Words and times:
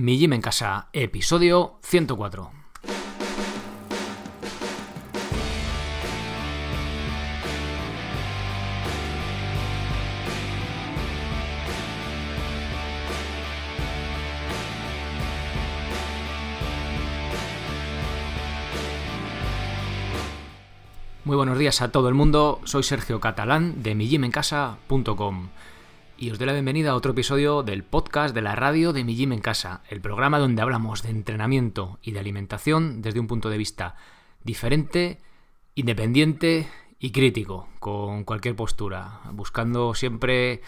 Mi 0.00 0.16
Gym 0.16 0.32
en 0.32 0.40
Casa, 0.40 0.86
episodio 0.92 1.80
104. 1.82 2.52
Muy 21.24 21.36
buenos 21.36 21.58
días 21.58 21.82
a 21.82 21.90
todo 21.90 22.08
el 22.08 22.14
mundo, 22.14 22.60
soy 22.62 22.84
Sergio 22.84 23.18
Catalán 23.18 23.82
de 23.82 23.96
migimencasa.com 23.96 25.48
y 26.18 26.30
os 26.30 26.38
doy 26.38 26.48
la 26.48 26.52
bienvenida 26.52 26.90
a 26.90 26.94
otro 26.96 27.12
episodio 27.12 27.62
del 27.62 27.84
podcast 27.84 28.34
de 28.34 28.42
la 28.42 28.56
radio 28.56 28.92
de 28.92 29.04
Mi 29.04 29.14
Gym 29.14 29.32
en 29.32 29.40
Casa, 29.40 29.82
el 29.88 30.00
programa 30.00 30.40
donde 30.40 30.60
hablamos 30.60 31.02
de 31.02 31.10
entrenamiento 31.10 32.00
y 32.02 32.10
de 32.10 32.18
alimentación 32.18 33.02
desde 33.02 33.20
un 33.20 33.28
punto 33.28 33.50
de 33.50 33.56
vista 33.56 33.94
diferente, 34.42 35.20
independiente 35.76 36.66
y 36.98 37.12
crítico, 37.12 37.68
con 37.78 38.24
cualquier 38.24 38.56
postura, 38.56 39.20
buscando 39.32 39.94
siempre, 39.94 40.60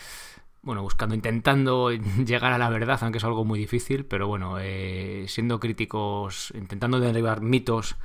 bueno, 0.63 0.83
buscando, 0.83 1.17
intentando 1.17 1.91
llegar 2.25 2.53
a 2.53 2.59
la 2.59 2.71
verdad, 2.71 3.01
aunque 3.03 3.19
es 3.19 3.25
algo 3.25 3.45
muy 3.45 3.59
difícil, 3.59 4.05
pero 4.05 4.29
bueno, 4.29 4.59
eh, 4.61 5.25
siendo 5.27 5.59
críticos, 5.59 6.53
intentando 6.55 7.01
derribar 7.01 7.41
mitos 7.41 7.97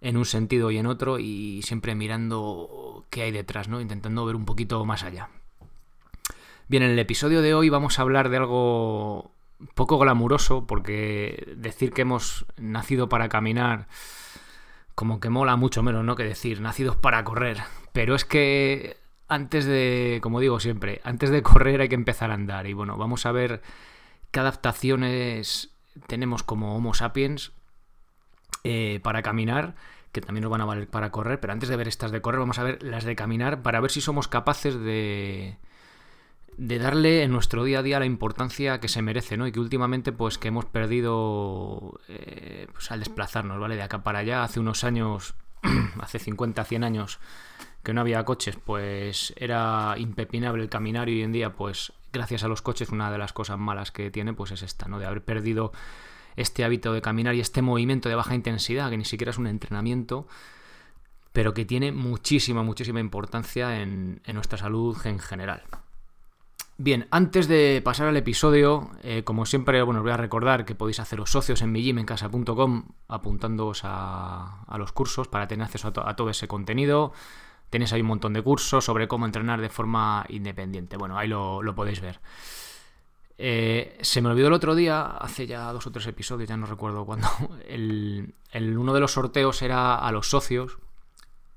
en 0.00 0.16
un 0.16 0.24
sentido 0.24 0.70
y 0.70 0.78
en 0.78 0.86
otro 0.86 1.18
y 1.18 1.60
siempre 1.62 1.94
mirando 1.94 3.04
qué 3.10 3.22
hay 3.22 3.30
detrás, 3.30 3.68
¿no? 3.68 3.82
Intentando 3.82 4.24
ver 4.24 4.36
un 4.36 4.46
poquito 4.46 4.82
más 4.86 5.04
allá. 5.04 5.28
Bien, 6.68 6.82
en 6.82 6.90
el 6.90 6.98
episodio 6.98 7.40
de 7.40 7.54
hoy 7.54 7.70
vamos 7.70 7.98
a 7.98 8.02
hablar 8.02 8.28
de 8.28 8.36
algo 8.36 9.32
poco 9.74 9.98
glamuroso, 9.98 10.66
porque 10.66 11.54
decir 11.56 11.94
que 11.94 12.02
hemos 12.02 12.44
nacido 12.58 13.08
para 13.08 13.30
caminar 13.30 13.88
como 14.94 15.18
que 15.18 15.30
mola 15.30 15.56
mucho 15.56 15.82
menos, 15.82 16.04
¿no? 16.04 16.14
Que 16.14 16.24
decir 16.24 16.60
nacidos 16.60 16.94
para 16.94 17.24
correr. 17.24 17.56
Pero 17.94 18.14
es 18.14 18.26
que 18.26 18.98
antes 19.28 19.64
de, 19.64 20.18
como 20.22 20.40
digo 20.40 20.60
siempre, 20.60 21.00
antes 21.04 21.30
de 21.30 21.42
correr 21.42 21.80
hay 21.80 21.88
que 21.88 21.94
empezar 21.94 22.30
a 22.30 22.34
andar. 22.34 22.66
Y 22.66 22.74
bueno, 22.74 22.98
vamos 22.98 23.24
a 23.24 23.32
ver 23.32 23.62
qué 24.30 24.40
adaptaciones 24.40 25.70
tenemos 26.06 26.42
como 26.42 26.76
Homo 26.76 26.92
sapiens 26.92 27.52
eh, 28.62 29.00
para 29.02 29.22
caminar, 29.22 29.74
que 30.12 30.20
también 30.20 30.42
nos 30.42 30.50
van 30.50 30.60
a 30.60 30.66
valer 30.66 30.86
para 30.86 31.10
correr. 31.12 31.40
Pero 31.40 31.54
antes 31.54 31.70
de 31.70 31.76
ver 31.76 31.88
estas 31.88 32.10
de 32.10 32.20
correr, 32.20 32.40
vamos 32.40 32.58
a 32.58 32.64
ver 32.64 32.82
las 32.82 33.04
de 33.04 33.16
caminar 33.16 33.62
para 33.62 33.80
ver 33.80 33.90
si 33.90 34.02
somos 34.02 34.28
capaces 34.28 34.78
de 34.78 35.56
de 36.58 36.80
darle 36.80 37.22
en 37.22 37.30
nuestro 37.30 37.62
día 37.62 37.78
a 37.78 37.82
día 37.82 38.00
la 38.00 38.04
importancia 38.04 38.80
que 38.80 38.88
se 38.88 39.00
merece, 39.00 39.36
¿no? 39.36 39.46
Y 39.46 39.52
que 39.52 39.60
últimamente, 39.60 40.10
pues, 40.10 40.38
que 40.38 40.48
hemos 40.48 40.64
perdido 40.64 42.00
eh, 42.08 42.66
pues, 42.72 42.90
al 42.90 42.98
desplazarnos, 42.98 43.60
¿vale? 43.60 43.76
De 43.76 43.82
acá 43.82 44.02
para 44.02 44.18
allá, 44.18 44.42
hace 44.42 44.58
unos 44.58 44.82
años, 44.82 45.36
hace 46.00 46.18
50, 46.18 46.64
100 46.64 46.84
años, 46.84 47.20
que 47.84 47.92
no 47.92 48.00
había 48.00 48.24
coches, 48.24 48.56
pues 48.56 49.32
era 49.36 49.94
impepinable 49.98 50.64
el 50.64 50.68
caminar 50.68 51.08
y 51.08 51.14
hoy 51.14 51.22
en 51.22 51.32
día, 51.32 51.54
pues, 51.54 51.92
gracias 52.12 52.42
a 52.42 52.48
los 52.48 52.60
coches, 52.60 52.90
una 52.90 53.12
de 53.12 53.18
las 53.18 53.32
cosas 53.32 53.56
malas 53.56 53.92
que 53.92 54.10
tiene, 54.10 54.34
pues 54.34 54.50
es 54.50 54.62
esta, 54.62 54.88
¿no? 54.88 54.98
De 54.98 55.06
haber 55.06 55.24
perdido 55.24 55.72
este 56.34 56.64
hábito 56.64 56.92
de 56.92 57.00
caminar 57.00 57.36
y 57.36 57.40
este 57.40 57.62
movimiento 57.62 58.08
de 58.08 58.16
baja 58.16 58.34
intensidad, 58.34 58.90
que 58.90 58.96
ni 58.96 59.04
siquiera 59.04 59.30
es 59.30 59.38
un 59.38 59.46
entrenamiento, 59.46 60.26
pero 61.32 61.54
que 61.54 61.64
tiene 61.64 61.92
muchísima, 61.92 62.64
muchísima 62.64 62.98
importancia 62.98 63.80
en, 63.80 64.20
en 64.24 64.34
nuestra 64.34 64.58
salud 64.58 64.96
en 65.06 65.20
general. 65.20 65.62
Bien, 66.80 67.08
antes 67.10 67.48
de 67.48 67.82
pasar 67.84 68.06
al 68.06 68.16
episodio, 68.16 68.92
eh, 69.02 69.24
como 69.24 69.46
siempre, 69.46 69.82
bueno, 69.82 69.98
os 69.98 70.04
voy 70.04 70.12
a 70.12 70.16
recordar 70.16 70.64
que 70.64 70.76
podéis 70.76 71.00
haceros 71.00 71.28
socios 71.28 71.60
en 71.60 71.72
migimencasa.com 71.72 72.84
apuntándoos 73.08 73.80
a, 73.82 74.62
a, 74.62 74.78
los 74.78 74.92
cursos 74.92 75.26
para 75.26 75.48
tener 75.48 75.64
acceso 75.64 75.88
a, 75.88 76.14
todo 76.14 76.30
ese 76.30 76.46
contenido. 76.46 77.12
Tenéis 77.68 77.92
ahí 77.92 78.00
un 78.00 78.06
montón 78.06 78.32
de 78.32 78.42
cursos 78.42 78.84
sobre 78.84 79.08
cómo 79.08 79.26
entrenar 79.26 79.60
de 79.60 79.70
forma 79.70 80.24
independiente. 80.28 80.96
Bueno, 80.96 81.18
ahí 81.18 81.26
lo, 81.26 81.60
podéis 81.74 82.00
ver. 82.00 82.20
Eh, 83.38 83.98
se 84.00 84.22
me 84.22 84.28
olvidó 84.28 84.46
el 84.46 84.54
otro 84.54 84.76
día, 84.76 85.02
hace 85.02 85.48
ya 85.48 85.72
dos 85.72 85.84
o 85.88 85.90
tres 85.90 86.06
episodios, 86.06 86.48
ya 86.48 86.56
no 86.56 86.66
recuerdo 86.66 87.04
cuándo, 87.04 87.26
el, 87.68 88.32
uno 88.54 88.94
de 88.94 89.00
los 89.00 89.10
sorteos 89.10 89.62
era 89.62 89.96
a 89.96 90.12
los 90.12 90.30
socios 90.30 90.78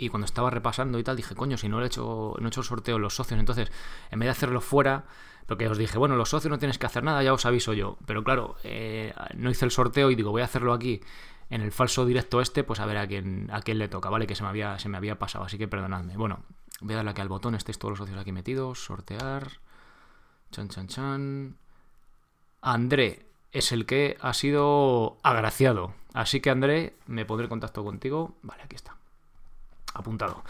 y 0.02 0.10
cuando 0.10 0.26
estaba 0.26 0.50
repasando 0.50 0.98
y 0.98 1.04
tal, 1.04 1.16
dije, 1.16 1.36
coño, 1.36 1.58
si 1.58 1.70
no 1.70 1.80
he 1.82 1.86
hecho, 1.86 2.34
no 2.40 2.46
he 2.46 2.48
hecho 2.48 2.62
el 2.62 2.66
sorteo 2.66 2.98
los 2.98 3.16
socios, 3.16 3.40
entonces, 3.40 3.72
en 4.10 4.18
vez 4.18 4.26
de 4.26 4.32
hacerlo 4.32 4.60
fuera, 4.60 5.06
porque 5.46 5.68
os 5.68 5.78
dije, 5.78 6.00
bueno, 6.00 6.16
los 6.16 6.30
socios 6.30 6.50
no 6.50 6.58
tienes 6.58 6.80
que 6.80 6.88
hacer 6.88 7.04
nada, 7.04 7.22
ya 7.22 7.34
os 7.34 7.46
aviso 7.46 7.74
yo. 7.74 8.00
Pero 8.08 8.24
claro, 8.24 8.56
eh, 8.64 9.14
no 9.36 9.52
hice 9.52 9.64
el 9.66 9.70
sorteo 9.70 10.10
y 10.10 10.16
digo, 10.16 10.32
voy 10.32 10.42
a 10.42 10.46
hacerlo 10.46 10.74
aquí 10.74 11.02
en 11.52 11.62
el 11.62 11.72
falso 11.72 12.04
directo 12.04 12.42
este, 12.42 12.64
pues 12.64 12.80
a 12.80 12.88
ver 12.88 12.98
a 12.98 13.06
quién, 13.06 13.48
a 13.52 13.62
quién 13.62 13.78
le 13.78 13.88
toca, 13.90 14.10
¿vale? 14.10 14.26
Que 14.26 14.34
se 14.34 14.42
me 14.42 14.50
había, 14.50 14.80
se 14.80 14.90
me 14.90 14.98
había 14.98 15.20
pasado, 15.20 15.46
así 15.46 15.60
que 15.60 15.68
perdonadme. 15.68 16.18
Bueno, 16.18 16.40
voy 16.80 16.94
a 16.94 16.98
darle 16.98 17.12
aquí 17.12 17.22
al 17.22 17.30
botón, 17.30 17.54
estéis 17.54 17.78
todos 17.78 17.92
los 17.92 18.00
socios 18.00 18.18
aquí 18.18 18.32
metidos, 18.32 18.84
sortear. 18.84 19.52
Chan, 20.50 20.70
chan, 20.70 20.88
chan. 20.88 21.58
André 22.62 23.28
es 23.52 23.72
el 23.72 23.86
que 23.86 24.18
ha 24.20 24.34
sido 24.34 25.20
agraciado. 25.22 25.94
Así 26.16 26.42
que 26.42 26.50
André, 26.50 26.98
me 27.06 27.26
pondré 27.26 27.46
en 27.46 27.50
contacto 27.50 27.84
contigo. 27.84 28.36
Vale, 28.42 28.64
aquí 28.64 28.76
está 28.76 29.01
apuntado. 30.02 30.44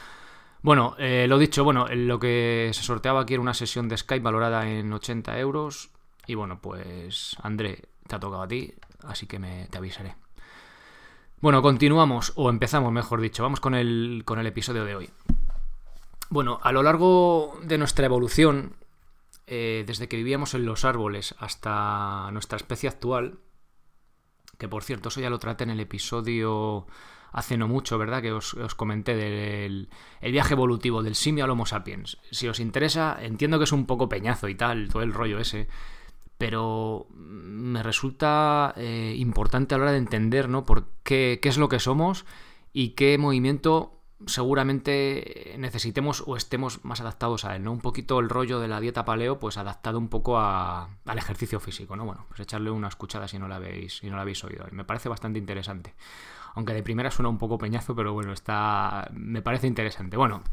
Bueno, 0.62 0.96
eh, 1.00 1.26
lo 1.28 1.38
dicho, 1.40 1.64
bueno, 1.64 1.88
lo 1.88 2.20
que 2.20 2.72
se 2.74 2.84
sorteaba 2.84 3.22
aquí 3.22 3.34
era 3.34 3.42
una 3.42 3.54
sesión 3.54 3.88
de 3.88 3.98
Skype 3.98 4.24
valorada 4.24 4.70
en 4.70 4.92
80 4.94 5.40
euros. 5.40 5.90
Y 6.28 6.36
bueno, 6.36 6.60
pues 6.62 7.36
André, 7.42 7.90
te 8.08 8.16
ha 8.16 8.20
tocado 8.20 8.44
a 8.44 8.48
ti, 8.48 8.74
así 9.04 9.26
que 9.26 9.40
me, 9.40 9.68
te 9.68 9.78
avisaré. 9.78 10.16
Bueno, 11.40 11.64
continuamos, 11.64 12.34
o 12.36 12.52
empezamos, 12.52 12.92
mejor 12.92 13.22
dicho. 13.22 13.42
Vamos 13.42 13.60
con 13.60 13.74
el, 13.74 14.22
con 14.26 14.38
el 14.38 14.46
episodio 14.46 14.86
de 14.86 14.96
hoy. 14.96 15.10
Bueno, 16.30 16.60
a 16.62 16.72
lo 16.72 16.84
largo 16.84 17.60
de 17.64 17.80
nuestra 17.80 18.06
evolución, 18.06 18.76
eh, 19.48 19.84
desde 19.88 20.08
que 20.08 20.18
vivíamos 20.18 20.54
en 20.54 20.66
los 20.66 20.86
árboles 20.86 21.34
hasta 21.40 22.30
nuestra 22.32 22.58
especie 22.58 22.88
actual, 22.88 23.40
que 24.60 24.70
por 24.70 24.84
cierto, 24.84 25.10
eso 25.10 25.20
ya 25.20 25.32
lo 25.32 25.40
traté 25.40 25.64
en 25.64 25.72
el 25.72 25.80
episodio 25.80 26.86
hace 27.32 27.58
no 27.58 27.68
mucho, 27.68 27.98
¿verdad? 27.98 28.22
Que 28.22 28.32
os, 28.32 28.56
comenté 28.76 29.16
del 29.16 29.90
el 30.22 30.32
viaje 30.32 30.54
evolutivo 30.54 31.04
del 31.04 31.16
simio 31.16 31.44
al 31.44 31.50
Homo 31.50 31.66
sapiens. 31.66 32.18
Si 32.32 32.48
os 32.48 32.60
interesa, 32.60 33.18
entiendo 33.22 33.58
que 33.58 33.66
es 33.66 33.72
un 33.72 33.86
poco 33.86 34.10
peñazo 34.10 34.50
y 34.50 34.56
tal, 34.56 34.90
todo 34.90 35.02
el 35.02 35.14
rollo 35.14 35.40
ese, 35.40 35.68
pero 36.38 37.08
me 37.12 37.84
resulta 37.84 38.74
eh, 38.76 39.16
importante 39.18 39.76
a 39.76 39.78
la 39.78 39.84
hora 39.84 39.92
de 39.92 40.00
entender, 40.00 40.50
¿no? 40.50 40.66
Por 40.66 40.88
qué, 41.04 41.40
qué 41.42 41.50
es 41.50 41.58
lo 41.58 41.70
que 41.70 41.80
somos 41.80 42.26
y 42.74 42.90
qué 42.90 43.18
movimiento 43.18 44.01
seguramente 44.28 45.56
necesitemos 45.58 46.24
o 46.26 46.38
estemos 46.38 46.84
más 46.84 47.02
adaptados 47.02 47.46
a 47.46 47.56
él, 47.56 47.64
¿no? 47.64 47.72
Un 47.72 47.82
poquito 47.82 48.20
el 48.20 48.30
rollo 48.30 48.60
de 48.60 48.68
la 48.68 48.80
dieta 48.80 49.06
paleo, 49.06 49.40
pues 49.40 49.58
adaptado 49.58 49.98
un 49.98 50.10
poco 50.10 50.38
a, 50.40 50.90
al 51.06 51.18
ejercicio 51.18 51.60
físico, 51.60 51.96
¿no? 51.96 52.06
Bueno, 52.06 52.26
pues 52.28 52.40
echarle 52.40 52.72
una 52.72 52.88
escuchada 52.88 53.28
si 53.28 53.40
no 53.40 53.48
la 53.48 53.58
habéis, 53.58 53.98
si 53.98 54.10
no 54.10 54.16
la 54.16 54.24
habéis 54.24 54.44
oído. 54.44 54.66
Me 54.72 54.84
parece 54.86 55.10
bastante 55.10 55.40
interesante 55.40 55.96
aunque 56.54 56.74
de 56.74 56.84
primera 56.84 57.12
suena 57.12 57.30
un 57.30 57.38
poco 57.38 57.58
peñazo, 57.58 57.96
pero 57.96 58.14
bueno, 58.14 58.34
está. 58.34 59.10
me 59.14 59.42
parece 59.42 59.68
interesante. 59.68 60.18
Bueno, 60.18 60.44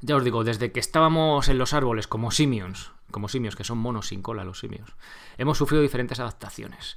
ya 0.00 0.16
os 0.16 0.24
digo, 0.24 0.44
desde 0.44 0.72
que 0.72 0.80
estábamos 0.80 1.48
en 1.48 1.58
los 1.58 1.74
árboles 1.74 2.06
como 2.06 2.30
simios, 2.30 2.92
como 3.10 3.28
simios, 3.28 3.56
que 3.56 3.64
son 3.64 3.78
monos 3.78 4.08
sin 4.08 4.22
cola 4.22 4.44
los 4.44 4.58
simios, 4.58 4.96
hemos 5.38 5.58
sufrido 5.58 5.82
diferentes 5.82 6.20
adaptaciones. 6.20 6.96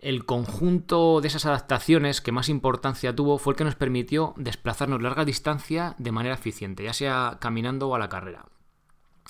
El 0.00 0.24
conjunto 0.24 1.20
de 1.20 1.28
esas 1.28 1.46
adaptaciones 1.46 2.20
que 2.20 2.32
más 2.32 2.48
importancia 2.48 3.14
tuvo 3.14 3.38
fue 3.38 3.52
el 3.52 3.56
que 3.56 3.64
nos 3.64 3.74
permitió 3.74 4.34
desplazarnos 4.36 5.02
larga 5.02 5.24
distancia 5.24 5.94
de 5.98 6.12
manera 6.12 6.34
eficiente, 6.34 6.84
ya 6.84 6.92
sea 6.92 7.38
caminando 7.40 7.88
o 7.88 7.94
a 7.94 7.98
la 7.98 8.08
carrera. 8.08 8.46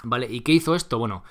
¿Vale? 0.05 0.29
¿Y 0.31 0.41
qué 0.41 0.53
hizo 0.53 0.75
esto? 0.75 0.99
Bueno, 0.99 1.25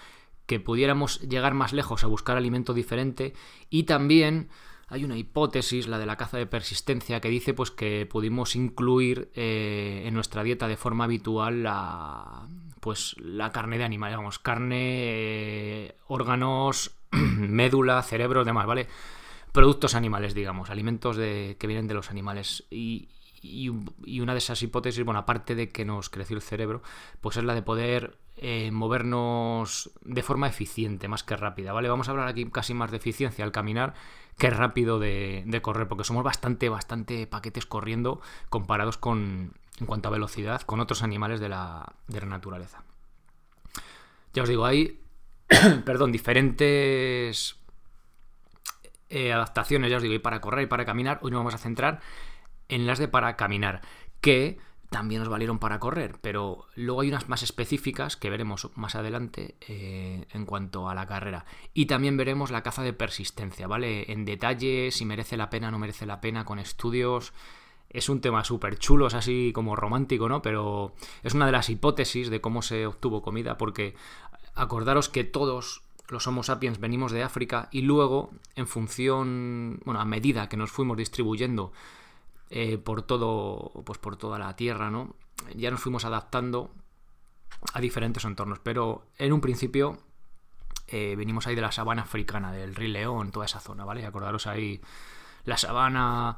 que 0.45 0.59
pudiéramos 0.59 1.21
llegar 1.21 1.53
más 1.53 1.73
lejos 1.73 2.03
a 2.03 2.07
buscar 2.07 2.37
alimento 2.37 2.73
diferente 2.73 3.33
y 3.69 3.83
también 3.83 4.49
hay 4.89 5.03
una 5.03 5.17
hipótesis, 5.17 5.87
la 5.87 5.99
de 5.99 6.05
la 6.05 6.15
caza 6.15 6.37
de 6.37 6.45
persistencia, 6.45 7.19
que 7.19 7.29
dice 7.29 7.53
pues 7.53 7.71
que 7.71 8.05
pudimos 8.09 8.55
incluir 8.55 9.29
eh, 9.35 10.03
en 10.05 10.13
nuestra 10.13 10.43
dieta 10.43 10.67
de 10.67 10.77
forma 10.77 11.03
habitual 11.03 11.63
la, 11.63 12.47
pues, 12.79 13.15
la 13.19 13.51
carne 13.51 13.77
de 13.77 13.83
animal, 13.83 14.11
digamos, 14.11 14.39
carne, 14.39 14.77
eh, 14.79 15.95
órganos, 16.07 16.95
médula, 17.11 18.01
cerebro, 18.01 18.45
demás, 18.45 18.65
¿vale? 18.65 18.87
Productos 19.51 19.95
animales, 19.95 20.33
digamos, 20.33 20.69
alimentos 20.69 21.17
de, 21.17 21.57
que 21.59 21.67
vienen 21.67 21.87
de 21.87 21.93
los 21.93 22.11
animales. 22.11 22.65
Y, 22.69 23.09
y, 23.41 23.69
una 24.19 24.33
de 24.33 24.39
esas 24.39 24.61
hipótesis, 24.61 25.03
bueno, 25.03 25.19
aparte 25.19 25.55
de 25.55 25.69
que 25.69 25.85
nos 25.85 26.09
creció 26.09 26.35
el 26.35 26.41
cerebro, 26.41 26.81
pues 27.21 27.37
es 27.37 27.43
la 27.43 27.55
de 27.55 27.61
poder 27.61 28.17
eh, 28.37 28.71
movernos 28.71 29.91
de 30.01 30.23
forma 30.23 30.47
eficiente, 30.47 31.07
más 31.07 31.23
que 31.23 31.35
rápida, 31.35 31.73
¿vale? 31.73 31.89
Vamos 31.89 32.07
a 32.07 32.11
hablar 32.11 32.27
aquí 32.27 32.49
casi 32.51 32.73
más 32.73 32.91
de 32.91 32.97
eficiencia 32.97 33.43
al 33.43 33.51
caminar 33.51 33.93
que 34.37 34.49
rápido 34.51 34.99
de, 34.99 35.59
correr, 35.63 35.87
porque 35.87 36.03
somos 36.03 36.23
bastante, 36.23 36.69
bastante 36.69 37.25
paquetes 37.25 37.65
corriendo 37.65 38.21
comparados 38.49 38.97
con, 38.97 39.53
en 39.79 39.85
cuanto 39.87 40.09
a 40.09 40.11
velocidad, 40.11 40.61
con 40.61 40.79
otros 40.79 41.01
animales 41.01 41.39
de 41.39 41.49
la, 41.49 41.93
de 42.07 42.21
la 42.21 42.27
naturaleza. 42.27 42.83
Ya 44.33 44.43
os 44.43 44.49
digo, 44.49 44.65
hay, 44.65 45.01
perdón, 45.85 46.11
diferentes 46.11 47.56
eh, 49.09 49.33
adaptaciones, 49.33 49.89
ya 49.89 49.97
os 49.97 50.03
digo, 50.03 50.15
y 50.15 50.19
para 50.19 50.41
correr 50.41 50.63
y 50.63 50.67
para 50.67 50.85
caminar. 50.85 51.19
Hoy 51.21 51.31
nos 51.31 51.39
vamos 51.39 51.55
a 51.55 51.59
centrar 51.59 52.01
en 52.69 52.87
las 52.87 52.99
de 52.99 53.07
para 53.07 53.35
caminar, 53.35 53.81
que 54.21 54.59
también 54.89 55.19
nos 55.19 55.29
valieron 55.29 55.59
para 55.59 55.79
correr, 55.79 56.15
pero 56.21 56.65
luego 56.75 57.01
hay 57.01 57.09
unas 57.09 57.27
más 57.27 57.43
específicas 57.43 58.15
que 58.15 58.29
veremos 58.29 58.69
más 58.75 58.95
adelante 58.95 59.55
eh, 59.67 60.25
en 60.31 60.45
cuanto 60.45 60.89
a 60.89 60.95
la 60.95 61.07
carrera. 61.07 61.45
Y 61.73 61.87
también 61.87 62.15
veremos 62.15 62.51
la 62.51 62.63
caza 62.63 62.83
de 62.83 62.93
persistencia, 62.93 63.67
¿vale? 63.67 64.11
En 64.11 64.23
detalle, 64.23 64.91
si 64.91 65.05
merece 65.05 65.35
la 65.35 65.49
pena 65.49 65.71
no 65.71 65.79
merece 65.79 66.05
la 66.05 66.21
pena, 66.21 66.45
con 66.45 66.59
estudios. 66.59 67.33
Es 67.89 68.09
un 68.09 68.21
tema 68.21 68.43
súper 68.43 68.77
chulo, 68.77 69.07
es 69.07 69.13
así 69.13 69.51
como 69.53 69.75
romántico, 69.75 70.29
¿no? 70.29 70.41
Pero 70.41 70.93
es 71.23 71.33
una 71.33 71.45
de 71.45 71.51
las 71.51 71.69
hipótesis 71.69 72.29
de 72.29 72.41
cómo 72.41 72.61
se 72.61 72.85
obtuvo 72.85 73.21
comida, 73.21 73.57
porque 73.57 73.95
acordaros 74.55 75.09
que 75.09 75.23
todos 75.23 75.83
los 76.09 76.25
Homo 76.27 76.43
sapiens 76.43 76.79
venimos 76.79 77.11
de 77.11 77.23
África 77.23 77.69
y 77.71 77.81
luego, 77.81 78.31
en 78.55 78.67
función, 78.67 79.79
bueno, 79.85 79.99
a 79.99 80.05
medida 80.05 80.47
que 80.49 80.57
nos 80.57 80.71
fuimos 80.71 80.97
distribuyendo 80.97 81.73
eh, 82.49 82.77
por 82.77 83.01
todo, 83.01 83.71
pues 83.85 83.99
por 83.99 84.15
toda 84.15 84.39
la 84.39 84.55
Tierra, 84.55 84.89
¿no? 84.89 85.15
Ya 85.55 85.69
nos 85.69 85.81
fuimos 85.81 86.05
adaptando 86.05 86.71
a 87.73 87.81
diferentes 87.81 88.23
entornos, 88.23 88.59
pero 88.59 89.07
en 89.17 89.33
un 89.33 89.41
principio 89.41 89.97
eh, 90.87 91.15
venimos 91.17 91.47
ahí 91.47 91.55
de 91.55 91.61
la 91.61 91.71
sabana 91.71 92.03
africana, 92.03 92.51
del 92.51 92.75
Rey 92.75 92.87
León, 92.87 93.31
toda 93.31 93.45
esa 93.45 93.59
zona, 93.59 93.83
¿vale? 93.83 94.05
Acordaros 94.05 94.47
ahí 94.47 94.81
la 95.43 95.57
sabana, 95.57 96.37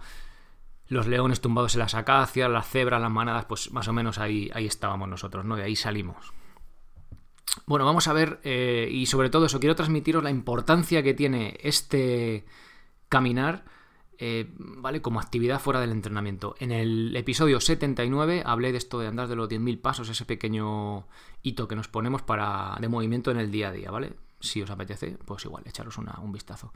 los 0.87 1.07
leones 1.07 1.41
tumbados 1.41 1.75
en 1.75 1.79
las 1.79 1.93
acacias, 1.93 2.49
las 2.49 2.67
cebras, 2.67 3.01
las 3.01 3.11
manadas, 3.11 3.45
pues 3.45 3.71
más 3.71 3.87
o 3.87 3.93
menos 3.93 4.17
ahí, 4.17 4.49
ahí 4.53 4.65
estábamos 4.65 5.07
nosotros, 5.07 5.45
¿no? 5.45 5.55
De 5.55 5.63
ahí 5.63 5.75
salimos. 5.75 6.33
Bueno, 7.65 7.85
vamos 7.85 8.07
a 8.07 8.13
ver, 8.13 8.39
eh, 8.43 8.89
y 8.91 9.05
sobre 9.05 9.29
todo 9.29 9.45
eso, 9.45 9.59
quiero 9.59 9.75
transmitiros 9.75 10.23
la 10.23 10.29
importancia 10.29 11.03
que 11.03 11.13
tiene 11.13 11.57
este 11.61 12.45
caminar 13.09 13.63
eh, 14.21 14.51
¿vale? 14.57 15.01
Como 15.01 15.21
actividad 15.21 15.61
fuera 15.61 15.79
del 15.79 15.91
entrenamiento. 15.91 16.53
En 16.59 16.73
el 16.73 17.15
episodio 17.15 17.61
79 17.61 18.43
hablé 18.45 18.73
de 18.73 18.77
esto 18.77 18.99
de 18.99 19.07
andar 19.07 19.29
de 19.29 19.37
los 19.37 19.47
10.000 19.47 19.79
pasos, 19.79 20.09
ese 20.09 20.25
pequeño 20.25 21.07
hito 21.41 21.69
que 21.69 21.77
nos 21.77 21.87
ponemos 21.87 22.21
para, 22.21 22.75
de 22.81 22.89
movimiento 22.89 23.31
en 23.31 23.39
el 23.39 23.49
día 23.49 23.69
a 23.69 23.71
día, 23.71 23.91
¿vale? 23.91 24.17
Si 24.41 24.61
os 24.61 24.69
apetece, 24.69 25.17
pues 25.23 25.45
igual, 25.45 25.63
echaros 25.65 25.97
un 25.97 26.31
vistazo. 26.33 26.73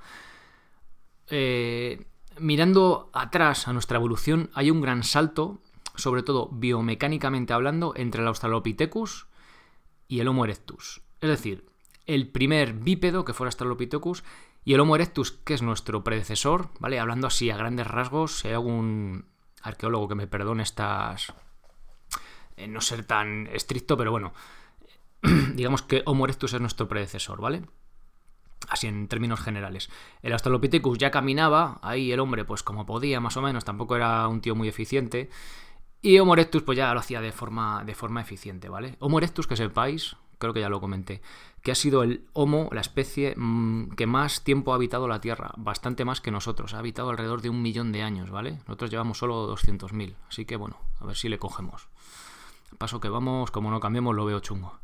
Eh, 1.28 2.08
mirando 2.40 3.10
atrás 3.12 3.68
a 3.68 3.74
nuestra 3.74 3.98
evolución, 3.98 4.50
hay 4.54 4.72
un 4.72 4.80
gran 4.80 5.04
salto, 5.04 5.60
sobre 5.96 6.24
todo 6.24 6.48
biomecánicamente 6.48 7.52
hablando, 7.52 7.94
entre 7.98 8.22
el 8.22 8.28
Australopithecus 8.30 9.28
y 10.08 10.20
el 10.20 10.28
Homo 10.28 10.46
erectus. 10.46 11.02
Es 11.22 11.30
decir, 11.30 11.66
el 12.06 12.28
primer 12.30 12.74
bípedo 12.74 13.26
que 13.26 13.34
fuera 13.34 13.50
Australopithecus 13.50 14.24
y 14.66 14.74
el 14.74 14.80
Homo 14.80 14.96
erectus, 14.96 15.32
que 15.32 15.54
es 15.54 15.62
nuestro 15.62 16.04
predecesor, 16.04 16.70
¿vale? 16.80 17.00
Hablando 17.00 17.28
así 17.28 17.50
a 17.50 17.58
grandes 17.58 17.88
rasgos, 17.88 18.40
si 18.40 18.48
hay 18.48 18.54
algún 18.54 19.26
arqueólogo 19.62 20.08
que 20.08 20.16
me 20.16 20.28
perdone 20.28 20.64
estas... 20.64 21.34
Eh, 22.56 22.68
no 22.68 22.82
ser 22.82 23.04
tan 23.06 23.48
estricto, 23.48 23.98
pero 23.98 24.12
bueno, 24.12 24.34
digamos 25.56 25.82
que 25.82 26.04
Homo 26.06 26.26
erectus 26.26 26.54
es 26.54 26.62
nuestro 26.62 26.88
predecesor, 26.88 27.42
¿vale? 27.42 27.64
Así 28.70 28.88
en 28.88 29.08
términos 29.08 29.42
generales. 29.42 29.90
El 30.22 30.34
Australopithecus 30.34 30.98
ya 30.98 31.12
caminaba, 31.12 31.80
ahí 31.82 32.12
el 32.12 32.20
hombre 32.20 32.46
pues 32.46 32.64
como 32.64 32.86
podía 32.86 33.20
más 33.20 33.36
o 33.38 33.42
menos, 33.42 33.66
tampoco 33.66 33.96
era 33.96 34.28
un 34.28 34.40
tío 34.40 34.56
muy 34.56 34.68
eficiente. 34.68 35.30
Y 36.06 36.20
Homo 36.20 36.34
erectus 36.34 36.64
pues 36.64 36.78
ya 36.78 36.94
lo 36.94 37.00
hacía 37.00 37.22
de 37.22 37.32
forma, 37.32 37.86
de 37.86 37.96
forma 37.96 38.20
eficiente, 38.20 38.68
¿vale? 38.68 38.98
Homo 39.00 39.20
erectus, 39.20 39.48
que 39.48 39.56
sepáis, 39.56 40.18
creo 40.38 40.54
que 40.54 40.60
ya 40.60 40.68
lo 40.68 40.82
comenté, 40.82 41.22
que 41.62 41.72
ha 41.72 41.76
sido 41.76 42.04
el 42.04 42.26
Homo, 42.34 42.68
la 42.74 42.82
especie 42.82 43.34
mm, 43.38 43.92
que 43.92 44.06
más 44.06 44.44
tiempo 44.44 44.74
ha 44.74 44.76
habitado 44.76 45.08
la 45.08 45.22
Tierra, 45.22 45.54
bastante 45.56 46.04
más 46.04 46.20
que 46.20 46.30
nosotros, 46.30 46.74
ha 46.74 46.80
habitado 46.80 47.10
alrededor 47.10 47.42
de 47.42 47.48
un 47.48 47.62
millón 47.62 47.94
de 47.94 48.04
años, 48.04 48.32
¿vale? 48.32 48.60
Nosotros 48.68 48.92
llevamos 48.92 49.18
solo 49.18 49.50
200.000, 49.56 50.16
así 50.28 50.44
que 50.44 50.58
bueno, 50.58 50.78
a 51.00 51.06
ver 51.06 51.16
si 51.16 51.30
le 51.30 51.40
cogemos. 51.40 51.88
Paso 52.78 53.00
que 53.00 53.08
vamos, 53.08 53.50
como 53.52 53.72
no 53.72 53.80
cambiemos, 53.80 54.14
lo 54.14 54.26
veo 54.26 54.42
chungo. 54.42 54.80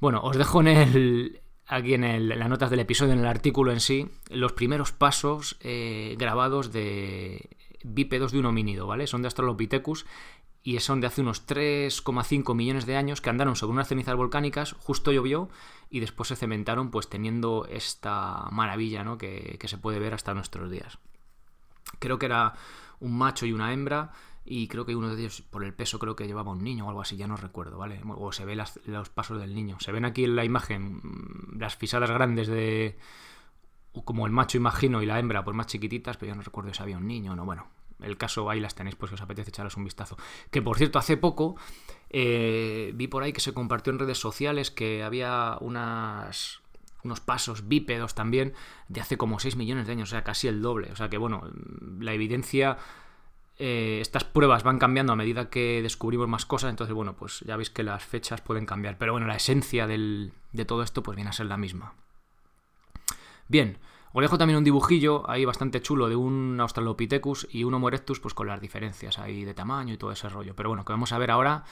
Bueno, 0.00 0.22
os 0.22 0.38
dejo 0.38 0.62
en 0.62 0.68
el, 0.68 1.42
aquí 1.66 1.92
en, 1.92 2.26
las 2.26 2.48
notas 2.48 2.70
del 2.70 2.80
episodio, 2.80 3.12
en 3.12 3.18
el 3.18 3.26
artículo 3.26 3.70
en 3.70 3.80
sí, 3.80 4.08
los 4.30 4.52
primeros 4.54 4.92
pasos 4.92 5.58
eh, 5.60 6.16
grabados 6.18 6.72
de 6.72 7.50
bípedos 7.84 8.32
de 8.32 8.38
un 8.38 8.46
homínido, 8.46 8.86
¿vale? 8.86 9.06
Son 9.06 9.22
de 9.22 9.26
Australopithecus 9.26 10.06
y 10.62 10.78
son 10.80 11.00
de 11.00 11.06
hace 11.06 11.20
unos 11.20 11.46
3,5 11.46 12.54
millones 12.54 12.86
de 12.86 12.96
años 12.96 13.20
que 13.20 13.30
andaron 13.30 13.56
sobre 13.56 13.72
unas 13.72 13.88
cenizas 13.88 14.16
volcánicas, 14.16 14.72
justo 14.72 15.12
llovió 15.12 15.48
y 15.90 16.00
después 16.00 16.28
se 16.28 16.36
cementaron 16.36 16.90
pues 16.90 17.08
teniendo 17.08 17.66
esta 17.70 18.48
maravilla 18.50 19.04
¿no? 19.04 19.18
que, 19.18 19.58
se 19.64 19.78
puede 19.78 19.98
ver 19.98 20.14
hasta 20.14 20.34
nuestros 20.34 20.70
días. 20.70 20.98
Creo 21.98 22.18
que 22.18 22.26
era 22.26 22.54
un 23.00 23.16
macho 23.16 23.46
y 23.46 23.52
una 23.52 23.72
hembra 23.72 24.12
y 24.44 24.68
creo 24.68 24.84
que 24.84 24.96
uno 24.96 25.14
de 25.14 25.20
ellos 25.20 25.42
por 25.42 25.64
el 25.64 25.74
peso 25.74 25.98
creo 25.98 26.16
que 26.16 26.26
llevaba 26.26 26.52
un 26.52 26.62
niño 26.62 26.86
o 26.86 26.88
algo 26.88 27.00
así, 27.00 27.16
ya 27.16 27.26
no 27.26 27.36
recuerdo, 27.36 27.78
¿vale? 27.78 28.00
O 28.06 28.32
se 28.32 28.44
ve 28.44 28.56
los 28.56 29.08
pasos 29.10 29.40
del 29.40 29.54
niño. 29.54 29.76
Se 29.80 29.92
ven 29.92 30.04
aquí 30.04 30.24
en 30.24 30.36
la 30.36 30.44
imagen 30.44 31.00
mm, 31.02 31.58
las 31.58 31.76
pisadas 31.76 32.10
grandes 32.10 32.48
de 32.48 32.98
como 34.04 34.26
el 34.26 34.32
macho 34.32 34.58
imagino 34.58 35.02
y 35.02 35.06
la 35.06 35.18
hembra 35.18 35.44
pues 35.44 35.56
más 35.56 35.66
chiquititas, 35.66 36.16
pero 36.16 36.30
ya 36.30 36.36
no 36.36 36.42
recuerdo 36.42 36.72
si 36.72 36.82
había 36.82 36.98
un 36.98 37.06
niño 37.06 37.32
o 37.32 37.36
no, 37.36 37.44
bueno, 37.44 37.66
el 38.00 38.16
caso 38.16 38.48
ahí 38.50 38.60
las 38.60 38.74
tenéis 38.74 38.96
pues 38.96 39.10
si 39.10 39.14
os 39.14 39.20
apetece 39.20 39.50
echaros 39.50 39.76
un 39.76 39.84
vistazo. 39.84 40.16
Que 40.50 40.62
por 40.62 40.78
cierto, 40.78 40.98
hace 40.98 41.16
poco 41.16 41.56
eh, 42.10 42.92
vi 42.94 43.08
por 43.08 43.22
ahí 43.22 43.32
que 43.32 43.40
se 43.40 43.52
compartió 43.52 43.92
en 43.92 43.98
redes 43.98 44.18
sociales 44.18 44.70
que 44.70 45.02
había 45.02 45.56
unas 45.60 46.60
unos 47.04 47.20
pasos 47.20 47.68
bípedos 47.68 48.14
también 48.14 48.54
de 48.88 49.00
hace 49.00 49.16
como 49.16 49.38
6 49.38 49.56
millones 49.56 49.86
de 49.86 49.92
años, 49.92 50.08
o 50.08 50.12
sea, 50.12 50.24
casi 50.24 50.48
el 50.48 50.60
doble. 50.60 50.90
O 50.92 50.96
sea 50.96 51.08
que 51.08 51.18
bueno, 51.18 51.50
la 52.00 52.12
evidencia... 52.12 52.78
Eh, 53.60 53.98
estas 54.00 54.22
pruebas 54.22 54.62
van 54.62 54.78
cambiando 54.78 55.12
a 55.12 55.16
medida 55.16 55.50
que 55.50 55.82
descubrimos 55.82 56.28
más 56.28 56.46
cosas, 56.46 56.70
entonces 56.70 56.94
bueno, 56.94 57.16
pues 57.16 57.40
ya 57.40 57.56
veis 57.56 57.70
que 57.70 57.82
las 57.82 58.04
fechas 58.04 58.40
pueden 58.40 58.66
cambiar, 58.66 58.98
pero 58.98 59.10
bueno, 59.10 59.26
la 59.26 59.34
esencia 59.34 59.88
de 59.88 60.30
todo 60.64 60.84
esto 60.84 61.02
pues 61.02 61.16
viene 61.16 61.30
a 61.30 61.32
ser 61.32 61.46
la 61.46 61.56
misma. 61.56 61.94
Bien, 63.48 63.78
os 64.12 64.22
dejo 64.22 64.38
también 64.38 64.58
un 64.58 64.64
dibujillo 64.64 65.28
ahí 65.28 65.44
bastante 65.44 65.80
chulo 65.82 66.08
de 66.08 66.16
un 66.16 66.58
Australopithecus 66.60 67.48
y 67.50 67.64
un 67.64 67.74
Homo 67.74 67.88
erectus, 67.88 68.20
pues 68.20 68.34
con 68.34 68.46
las 68.46 68.60
diferencias 68.60 69.18
ahí 69.18 69.44
de 69.44 69.54
tamaño 69.54 69.94
y 69.94 69.98
todo 69.98 70.12
ese 70.12 70.28
rollo. 70.28 70.54
Pero 70.56 70.70
bueno, 70.70 70.84
que 70.84 70.92
vamos 70.92 71.12
a 71.12 71.18
ver 71.18 71.30
ahora 71.30 71.64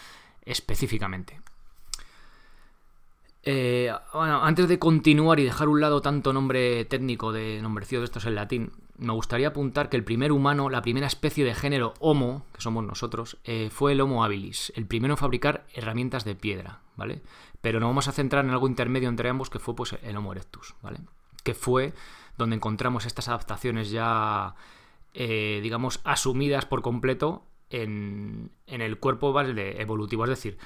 específicamente. 0.45 1.41
Eh, 3.49 3.93
bueno, 4.13 4.43
antes 4.43 4.67
de 4.67 4.81
continuar 4.81 5.39
y 5.39 5.45
dejar 5.45 5.69
un 5.69 5.81
lado 5.81 6.03
tanto 6.03 6.33
nombre 6.33 6.85
técnico 6.85 7.31
de 7.31 7.61
nombrecillo 7.63 8.01
de 8.01 8.07
estos 8.07 8.27
en 8.27 8.35
latín, 8.35 8.73
me 8.99 9.13
gustaría 9.13 9.49
apuntar 9.49 9.89
que 9.89 9.97
el 9.97 10.03
primer 10.03 10.33
humano, 10.33 10.69
la 10.69 10.83
primera 10.83 11.07
especie 11.07 11.45
de 11.45 11.55
género 11.55 11.95
Homo, 12.01 12.45
que 12.53 12.61
somos 12.61 12.85
nosotros, 12.85 13.39
eh, 13.45 13.69
fue 13.71 13.93
el 13.93 14.01
Homo 14.01 14.25
habilis, 14.25 14.73
el 14.75 14.87
primero 14.87 15.15
en 15.15 15.19
fabricar 15.19 15.65
herramientas 15.75 16.25
de 16.25 16.35
piedra, 16.35 16.81
¿vale? 16.97 17.23
Pero 17.61 17.79
nos 17.79 17.89
vamos 17.89 18.09
a 18.09 18.13
centrar 18.13 18.45
en 18.45 18.51
algo 18.51 18.67
intermedio 18.67 19.09
entre 19.09 19.29
ambos, 19.29 19.49
que 19.49 19.61
fue 19.61 19.77
pues 19.77 19.97
el 20.03 20.17
Homo 20.17 20.33
erectus, 20.33 20.75
¿vale? 20.83 20.99
Que 21.45 21.55
fue 21.55 21.93
donde 22.37 22.57
encontramos 22.57 23.07
estas 23.07 23.29
adaptaciones 23.29 23.91
ya, 23.91 24.55
eh, 25.15 25.61
digamos, 25.63 26.01
asumidas 26.05 26.67
por 26.67 26.83
completo 26.83 27.45
en, 27.71 28.51
el 28.67 28.99
cuerpo 28.99 29.39
evolutivo. 29.41 30.25
Es 30.25 30.31
decir, 30.31 30.59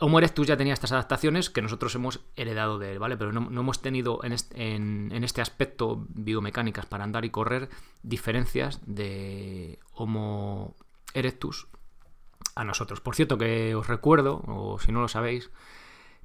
Homo 0.00 0.18
erectus 0.18 0.46
ya 0.46 0.56
tenía 0.56 0.74
estas 0.74 0.92
adaptaciones 0.92 1.50
que 1.50 1.60
nosotros 1.60 1.92
hemos 1.96 2.20
heredado 2.36 2.78
de 2.78 2.92
él, 2.92 3.00
¿vale? 3.00 3.16
Pero 3.16 3.32
no, 3.32 3.60
hemos 3.60 3.82
tenido 3.82 4.20
en 4.22 4.32
este, 4.32 5.40
aspecto 5.40 6.06
biomecánicas 6.10 6.86
para 6.86 7.02
andar 7.02 7.24
y 7.24 7.30
correr 7.30 7.68
diferencias 8.04 8.80
de 8.86 9.80
Homo 9.92 10.76
erectus 11.14 11.66
a 12.54 12.62
nosotros. 12.62 13.00
Por 13.00 13.16
cierto, 13.16 13.38
que 13.38 13.74
os 13.74 13.88
recuerdo, 13.88 14.42
o 14.46 14.78
si 14.78 14.92
no 14.92 15.00
lo 15.00 15.08
sabéis, 15.08 15.50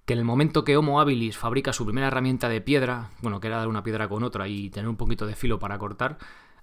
que 0.05 0.13
en 0.13 0.19
el 0.19 0.25
momento 0.25 0.63
que 0.63 0.75
Homo 0.75 0.99
habilis 0.99 1.37
fabrica 1.37 1.73
su 1.73 1.85
primera 1.85 2.07
herramienta 2.07 2.49
de 2.49 2.61
piedra, 2.61 3.11
bueno, 3.21 3.39
que 3.39 3.47
era 3.47 3.57
dar 3.57 3.67
una 3.67 3.83
piedra 3.83 4.09
con 4.09 4.23
otra 4.23 4.47
y 4.47 4.69
tener 4.69 4.89
un 4.89 4.97
poquito 4.97 5.25
de 5.25 5.35
filo 5.35 5.59
para 5.59 5.77
cortar, 5.77 6.17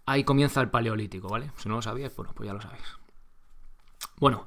ahí 0.05 0.25
comienza 0.25 0.61
el 0.61 0.71
paleolítico, 0.71 1.29
¿vale? 1.29 1.51
Si 1.57 1.69
no 1.69 1.77
lo 1.77 1.83
sabíais, 1.83 2.15
bueno, 2.15 2.33
pues 2.35 2.47
ya 2.47 2.53
lo 2.53 2.61
sabéis. 2.61 2.99
Bueno, 4.19 4.47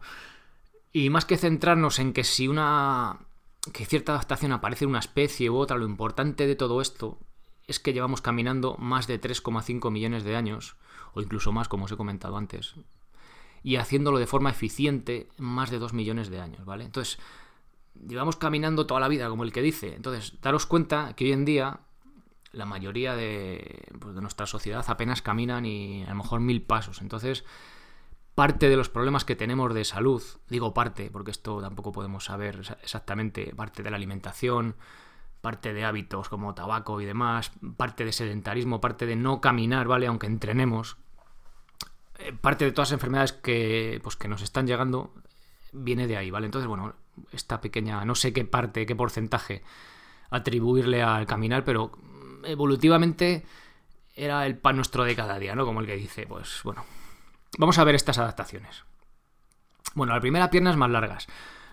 y 0.92 1.10
más 1.10 1.26
que 1.26 1.38
centrarnos 1.38 2.00
en 2.00 2.14
que 2.14 2.24
si 2.24 2.48
una. 2.48 3.20
que 3.72 3.86
cierta 3.86 4.12
adaptación 4.12 4.52
aparece 4.52 4.86
en 4.86 4.90
una 4.90 5.00
especie 5.00 5.50
u 5.50 5.58
otra, 5.58 5.78
lo 5.78 5.86
importante 5.86 6.46
de 6.46 6.56
todo 6.56 6.82
esto 6.82 7.18
es 7.66 7.80
que 7.80 7.94
llevamos 7.94 8.22
caminando 8.22 8.76
más 8.78 9.08
de 9.08 9.20
3,5 9.20 9.90
millones 9.90 10.24
de 10.24 10.36
años, 10.36 10.76
o 11.14 11.22
incluso 11.22 11.52
más, 11.52 11.68
como 11.68 11.86
os 11.86 11.92
he 11.92 11.98
comentado 11.98 12.38
antes, 12.38 12.76
y 13.64 13.78
haciéndolo 13.78 14.20
de 14.20 14.28
forma 14.28 14.52
eficiente 14.52 15.30
más 15.38 15.72
de 15.72 15.80
2 15.80 15.94
millones 15.94 16.30
de 16.30 16.42
años, 16.42 16.66
¿vale? 16.66 16.84
Entonces, 16.84 17.20
llevamos 18.08 18.36
caminando 18.36 18.86
toda 18.86 19.00
la 19.00 19.08
vida, 19.08 19.30
como 19.30 19.44
el 19.44 19.52
que 19.52 19.62
dice. 19.62 19.96
Entonces, 19.96 20.40
daros 20.42 20.66
cuenta 20.66 21.14
que 21.16 21.26
hoy 21.26 21.32
en 21.32 21.46
día 21.46 21.80
la 22.52 22.66
mayoría 22.66 23.16
de, 23.16 23.88
pues, 24.00 24.16
de 24.16 24.22
nuestra 24.22 24.46
sociedad 24.46 24.86
apenas 24.88 25.22
caminan 25.22 25.66
y 25.66 26.04
a 26.04 26.10
lo 26.10 26.16
mejor 26.16 26.40
mil 26.40 26.62
pasos. 26.62 27.02
Entonces, 27.02 27.44
parte 28.36 28.70
de 28.70 28.78
los 28.78 28.90
problemas 28.90 29.26
que 29.26 29.36
tenemos 29.36 29.74
de 29.74 29.86
salud, 29.86 30.22
digo 30.50 30.74
parte, 30.74 31.10
porque 31.12 31.32
esto 31.32 31.62
tampoco 31.62 31.92
podemos 31.92 32.26
saber 32.26 32.62
exactamente, 32.82 33.54
parte 33.56 33.84
de 33.84 33.90
la 33.90 33.98
alimentación, 33.98 34.76
parte 35.42 35.74
de 35.74 35.84
hábitos 35.84 36.30
como 36.30 36.54
tabaco 36.54 37.02
y 37.02 37.06
demás, 37.06 37.52
parte 37.76 38.06
de 38.06 38.12
sedentarismo, 38.12 38.80
parte 38.80 39.06
de 39.06 39.16
no 39.16 39.42
caminar, 39.42 39.88
¿vale? 39.88 40.08
Aunque 40.08 40.28
entrenemos, 40.28 40.98
eh, 42.20 42.34
parte 42.40 42.66
de 42.66 42.72
todas 42.72 42.90
las 42.90 42.94
enfermedades 42.94 43.34
que, 43.34 44.00
pues, 44.04 44.16
que 44.16 44.28
nos 44.28 44.42
están 44.42 44.68
llegando 44.68 45.14
viene 45.72 46.08
de 46.08 46.18
ahí, 46.18 46.32
¿vale? 46.32 46.46
Entonces, 46.46 46.68
bueno, 46.68 46.94
esta 47.32 47.62
pequeña, 47.62 48.04
no 48.06 48.16
sé 48.16 48.34
qué 48.34 48.46
parte, 48.46 48.86
qué 48.86 48.96
porcentaje 48.96 49.64
atribuirle 50.30 51.04
al 51.04 51.26
caminar, 51.26 51.64
pero 51.64 51.92
evolutivamente 52.44 53.46
era 54.16 54.46
el 54.46 54.58
pan 54.58 54.76
nuestro 54.76 55.04
de 55.04 55.16
cada 55.16 55.40
día, 55.40 55.56
¿no? 55.56 55.66
Como 55.66 55.80
el 55.80 55.86
que 55.86 55.96
dice, 55.96 56.26
pues 56.28 56.62
bueno, 56.64 56.86
vamos 57.58 57.78
a 57.78 57.84
ver 57.84 57.96
estas 57.96 58.18
adaptaciones. 58.18 58.84
Bueno, 59.96 60.14
la 60.14 60.22
primera 60.22 60.50
piernas 60.50 60.78
más 60.78 60.90
largas. 60.90 61.28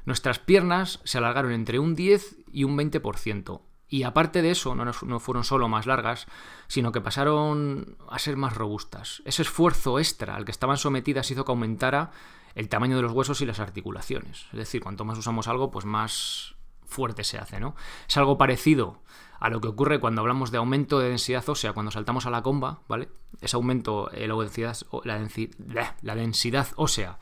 Nuestras 0.05 0.39
piernas 0.39 1.01
se 1.05 1.19
alargaron 1.19 1.53
entre 1.53 1.79
un 1.79 1.95
10 1.95 2.37
y 2.53 2.65
un 2.65 2.77
20%. 2.77 3.61
Y 3.89 4.05
aparte 4.05 4.41
de 4.41 4.53
eso, 4.53 4.75
no, 4.75 4.85
no, 4.85 5.21
fueron 5.21 5.43
solo 5.43 5.69
más 5.69 5.87
largas, 5.87 6.27
sino 6.69 6.93
que 6.93 7.01
pasaron 7.01 7.97
a 8.09 8.19
ser 8.21 8.37
más 8.37 8.55
robustas. 8.55 9.21
Ese 9.25 9.43
esfuerzo 9.43 9.99
extra 9.99 10.37
al 10.37 10.45
que 10.45 10.53
estaban 10.53 10.77
sometidas 10.77 11.31
hizo 11.31 11.45
que 11.45 11.51
aumentara 11.51 12.13
el 12.55 12.69
tamaño 12.69 12.97
de 12.97 13.03
los 13.03 13.13
huesos 13.13 13.41
y 13.41 13.47
las 13.47 13.61
articulaciones. 13.61 14.47
Es 14.53 14.59
decir, 14.59 14.83
cuanto 14.83 15.05
más 15.05 15.19
usamos 15.19 15.49
algo, 15.49 15.71
pues 15.71 15.85
más 15.85 16.57
fuerte 16.85 17.25
se 17.25 17.39
hace, 17.39 17.61
¿no? 17.61 17.75
Es 18.09 18.17
algo 18.17 18.37
parecido 18.37 19.01
a 19.39 19.49
lo 19.49 19.61
que 19.61 19.69
ocurre 19.69 20.01
cuando 20.01 20.21
hablamos 20.21 20.51
de 20.51 20.59
aumento 20.59 20.99
de 20.99 21.09
densidad 21.09 21.49
ósea, 21.49 21.73
cuando 21.73 21.91
saltamos 21.91 22.27
a 22.27 22.31
la 22.31 22.43
comba, 22.43 22.81
¿vale? 22.89 23.09
Ese 23.41 23.57
aumento, 23.57 24.11
eh, 24.13 24.29
la, 24.29 25.19
densidad, 25.19 25.97
la, 26.03 26.15
densidad 26.15 26.69
ósea 26.77 27.19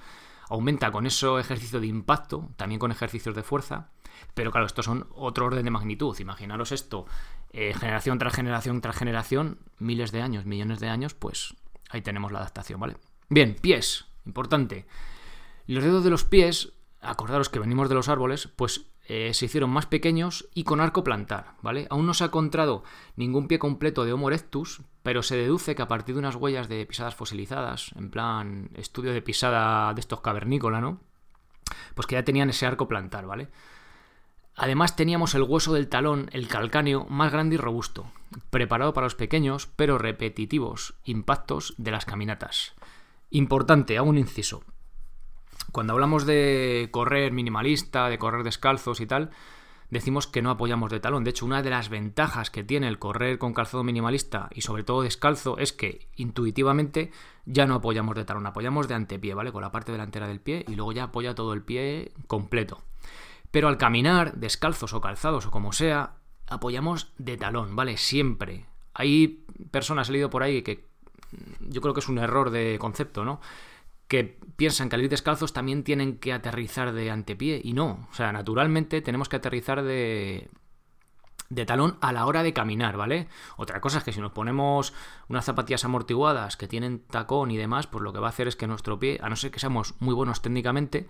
aumenta 0.48 0.90
con 0.90 1.06
ese 1.06 1.38
ejercicio 1.38 1.78
de 1.80 1.86
impacto, 1.86 2.48
también 2.56 2.80
con 2.80 2.90
ejercicios 2.90 3.36
de 3.36 3.44
fuerza, 3.44 3.90
pero 4.34 4.50
claro, 4.50 4.66
estos 4.66 4.86
son 4.86 5.06
otro 5.14 5.46
orden 5.46 5.64
de 5.64 5.70
magnitud. 5.70 6.18
Imaginaros 6.18 6.72
esto, 6.72 7.06
eh, 7.52 7.72
generación 7.74 8.18
tras 8.18 8.34
generación 8.34 8.80
tras 8.80 8.96
generación, 8.96 9.60
miles 9.78 10.10
de 10.10 10.22
años, 10.22 10.44
millones 10.44 10.80
de 10.80 10.88
años, 10.88 11.14
pues 11.14 11.54
ahí 11.90 12.02
tenemos 12.02 12.32
la 12.32 12.40
adaptación, 12.40 12.80
¿vale? 12.80 12.96
Bien, 13.28 13.54
pies, 13.54 14.06
importante. 14.26 14.86
Los 15.68 15.84
dedos 15.84 16.02
de 16.02 16.08
los 16.08 16.24
pies, 16.24 16.72
acordaros 17.02 17.50
que 17.50 17.58
venimos 17.58 17.90
de 17.90 17.94
los 17.94 18.08
árboles, 18.08 18.48
pues 18.56 18.86
eh, 19.04 19.34
se 19.34 19.44
hicieron 19.44 19.68
más 19.68 19.84
pequeños 19.84 20.48
y 20.54 20.64
con 20.64 20.80
arco 20.80 21.04
plantar, 21.04 21.56
¿vale? 21.60 21.86
Aún 21.90 22.06
no 22.06 22.14
se 22.14 22.24
ha 22.24 22.28
encontrado 22.28 22.84
ningún 23.16 23.48
pie 23.48 23.58
completo 23.58 24.06
de 24.06 24.14
Homo 24.14 24.28
erectus, 24.28 24.80
pero 25.02 25.22
se 25.22 25.36
deduce 25.36 25.74
que 25.74 25.82
a 25.82 25.86
partir 25.86 26.14
de 26.14 26.20
unas 26.20 26.36
huellas 26.36 26.70
de 26.70 26.86
pisadas 26.86 27.14
fosilizadas, 27.14 27.90
en 27.96 28.10
plan 28.10 28.70
estudio 28.76 29.12
de 29.12 29.20
pisada 29.20 29.92
de 29.92 30.00
estos 30.00 30.22
cavernícola, 30.22 30.80
¿no? 30.80 31.00
Pues 31.94 32.06
que 32.06 32.14
ya 32.14 32.24
tenían 32.24 32.48
ese 32.48 32.64
arco 32.64 32.88
plantar, 32.88 33.26
¿vale? 33.26 33.48
Además 34.56 34.96
teníamos 34.96 35.34
el 35.34 35.42
hueso 35.42 35.74
del 35.74 35.88
talón, 35.88 36.30
el 36.32 36.48
calcáneo, 36.48 37.04
más 37.10 37.30
grande 37.30 37.56
y 37.56 37.58
robusto, 37.58 38.10
preparado 38.48 38.94
para 38.94 39.04
los 39.04 39.16
pequeños 39.16 39.66
pero 39.76 39.98
repetitivos 39.98 40.94
impactos 41.04 41.74
de 41.76 41.90
las 41.90 42.06
caminatas. 42.06 42.74
Importante, 43.28 43.98
hago 43.98 44.08
un 44.08 44.16
inciso. 44.16 44.64
Cuando 45.72 45.92
hablamos 45.92 46.26
de 46.26 46.88
correr 46.90 47.32
minimalista, 47.32 48.08
de 48.08 48.18
correr 48.18 48.42
descalzos 48.42 49.00
y 49.00 49.06
tal, 49.06 49.30
decimos 49.90 50.26
que 50.26 50.42
no 50.42 50.50
apoyamos 50.50 50.90
de 50.90 51.00
talón. 51.00 51.24
De 51.24 51.30
hecho, 51.30 51.46
una 51.46 51.62
de 51.62 51.70
las 51.70 51.88
ventajas 51.88 52.50
que 52.50 52.64
tiene 52.64 52.88
el 52.88 52.98
correr 52.98 53.38
con 53.38 53.54
calzado 53.54 53.84
minimalista 53.84 54.48
y 54.52 54.62
sobre 54.62 54.82
todo 54.82 55.02
descalzo 55.02 55.58
es 55.58 55.72
que 55.72 56.08
intuitivamente 56.16 57.10
ya 57.44 57.66
no 57.66 57.74
apoyamos 57.74 58.14
de 58.16 58.24
talón, 58.24 58.46
apoyamos 58.46 58.88
de 58.88 58.94
antepié, 58.94 59.34
¿vale? 59.34 59.52
Con 59.52 59.62
la 59.62 59.72
parte 59.72 59.92
delantera 59.92 60.26
del 60.28 60.40
pie 60.40 60.64
y 60.68 60.74
luego 60.74 60.92
ya 60.92 61.04
apoya 61.04 61.34
todo 61.34 61.52
el 61.52 61.62
pie 61.62 62.12
completo. 62.26 62.82
Pero 63.50 63.68
al 63.68 63.78
caminar, 63.78 64.34
descalzos 64.36 64.92
o 64.92 65.00
calzados 65.00 65.46
o 65.46 65.50
como 65.50 65.72
sea, 65.72 66.16
apoyamos 66.46 67.12
de 67.18 67.36
talón, 67.36 67.76
¿vale? 67.76 67.96
Siempre. 67.96 68.66
Hay 68.92 69.44
personas, 69.70 70.08
he 70.08 70.12
leído 70.12 70.28
por 70.28 70.42
ahí 70.42 70.62
que 70.62 70.86
yo 71.60 71.80
creo 71.80 71.94
que 71.94 72.00
es 72.00 72.08
un 72.08 72.18
error 72.18 72.50
de 72.50 72.78
concepto, 72.78 73.24
¿no? 73.24 73.40
Que 74.08 74.38
piensan 74.56 74.88
que 74.88 74.96
al 74.96 75.02
ir 75.02 75.10
descalzos 75.10 75.52
también 75.52 75.84
tienen 75.84 76.18
que 76.18 76.32
aterrizar 76.32 76.92
de 76.92 77.10
antepié 77.10 77.60
y 77.62 77.74
no, 77.74 78.08
o 78.10 78.14
sea, 78.14 78.32
naturalmente 78.32 79.00
tenemos 79.02 79.28
que 79.28 79.36
aterrizar 79.36 79.82
de, 79.82 80.48
de 81.50 81.64
talón 81.64 81.96
a 82.00 82.12
la 82.12 82.26
hora 82.26 82.42
de 82.42 82.52
caminar, 82.52 82.96
¿vale? 82.96 83.28
Otra 83.56 83.80
cosa 83.80 83.98
es 83.98 84.04
que 84.04 84.12
si 84.12 84.20
nos 84.20 84.32
ponemos 84.32 84.92
unas 85.28 85.44
zapatillas 85.44 85.84
amortiguadas 85.84 86.56
que 86.56 86.68
tienen 86.68 87.00
tacón 87.00 87.50
y 87.50 87.56
demás, 87.56 87.86
pues 87.86 88.02
lo 88.02 88.12
que 88.12 88.18
va 88.18 88.26
a 88.26 88.30
hacer 88.30 88.48
es 88.48 88.56
que 88.56 88.66
nuestro 88.66 88.98
pie, 88.98 89.20
a 89.22 89.28
no 89.28 89.36
ser 89.36 89.50
que 89.50 89.60
seamos 89.60 89.94
muy 90.00 90.14
buenos 90.14 90.42
técnicamente, 90.42 91.06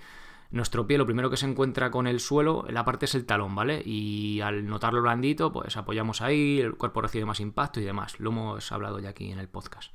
nuestro 0.50 0.86
pie 0.86 0.96
lo 0.96 1.06
primero 1.06 1.28
que 1.28 1.36
se 1.36 1.46
encuentra 1.46 1.90
con 1.90 2.06
el 2.06 2.20
suelo, 2.20 2.64
la 2.68 2.84
parte 2.84 3.04
es 3.04 3.14
el 3.14 3.26
talón, 3.26 3.54
¿vale? 3.54 3.82
Y 3.84 4.40
al 4.40 4.66
notarlo 4.66 5.02
blandito, 5.02 5.52
pues 5.52 5.76
apoyamos 5.76 6.22
ahí, 6.22 6.60
el 6.60 6.74
cuerpo 6.76 7.02
recibe 7.02 7.26
más 7.26 7.40
impacto 7.40 7.80
y 7.80 7.84
demás. 7.84 8.18
Lo 8.18 8.30
hemos 8.30 8.72
hablado 8.72 8.98
ya 8.98 9.10
aquí 9.10 9.30
en 9.30 9.38
el 9.38 9.48
podcast. 9.48 9.92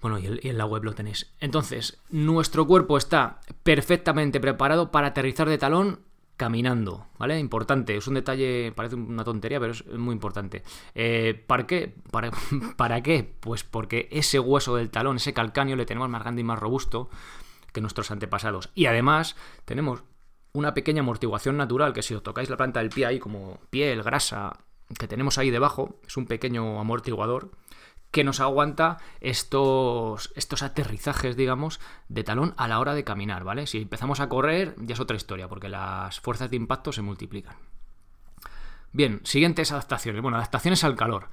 Bueno, 0.00 0.18
y, 0.18 0.40
en 0.48 0.58
la 0.58 0.66
web 0.66 0.84
lo 0.84 0.94
tenéis. 0.94 1.32
Entonces, 1.40 1.98
nuestro 2.10 2.66
cuerpo 2.66 2.96
está 2.96 3.40
perfectamente 3.62 4.40
preparado 4.40 4.90
para 4.90 5.08
aterrizar 5.08 5.48
de 5.48 5.58
talón 5.58 6.00
caminando, 6.36 7.06
¿vale? 7.18 7.38
Importante, 7.38 7.96
es 7.96 8.06
un 8.06 8.14
detalle, 8.14 8.72
parece 8.74 8.94
una 8.94 9.24
tontería, 9.24 9.60
pero 9.60 9.72
es 9.72 9.86
muy 9.86 10.14
importante. 10.14 10.62
Eh, 10.94 11.44
¿Para 11.46 11.66
qué? 11.66 11.94
¿Para, 12.10 12.30
¿Para 12.78 13.02
qué? 13.02 13.30
Pues 13.40 13.62
porque 13.62 14.08
ese 14.10 14.38
hueso 14.38 14.74
del 14.76 14.90
talón, 14.90 15.16
ese 15.16 15.34
calcáneo, 15.34 15.76
le 15.76 15.84
tenemos 15.84 16.08
más 16.08 16.22
grande 16.22 16.40
y 16.40 16.44
más 16.44 16.58
robusto 16.58 17.10
que 17.72 17.82
nuestros 17.82 18.10
antepasados. 18.10 18.70
Y 18.74 18.86
además 18.86 19.36
tenemos 19.66 20.02
una 20.52 20.72
pequeña 20.72 21.00
amortiguación 21.00 21.58
natural, 21.58 21.92
que 21.92 22.02
si 22.02 22.14
os 22.14 22.22
tocáis 22.22 22.48
la 22.48 22.56
planta 22.56 22.80
del 22.80 22.88
pie 22.88 23.04
ahí 23.04 23.18
como 23.18 23.60
piel, 23.68 24.02
grasa, 24.02 24.58
que 24.98 25.06
tenemos 25.06 25.36
ahí 25.36 25.50
debajo, 25.50 26.00
es 26.06 26.16
un 26.16 26.26
pequeño 26.26 26.80
amortiguador 26.80 27.50
que 28.10 28.24
nos 28.24 28.40
aguanta 28.40 28.98
estos, 29.20 30.32
estos 30.34 30.62
aterrizajes, 30.62 31.36
digamos, 31.36 31.80
de 32.08 32.24
talón 32.24 32.54
a 32.56 32.66
la 32.68 32.80
hora 32.80 32.94
de 32.94 33.04
caminar, 33.04 33.44
¿vale? 33.44 33.66
Si 33.66 33.78
empezamos 33.78 34.20
a 34.20 34.28
correr, 34.28 34.74
ya 34.78 34.94
es 34.94 35.00
otra 35.00 35.16
historia, 35.16 35.48
porque 35.48 35.68
las 35.68 36.20
fuerzas 36.20 36.50
de 36.50 36.56
impacto 36.56 36.92
se 36.92 37.02
multiplican. 37.02 37.56
Bien, 38.92 39.20
siguientes 39.24 39.70
adaptaciones. 39.70 40.20
Bueno, 40.22 40.36
adaptaciones 40.36 40.82
al 40.82 40.96
calor. 40.96 41.28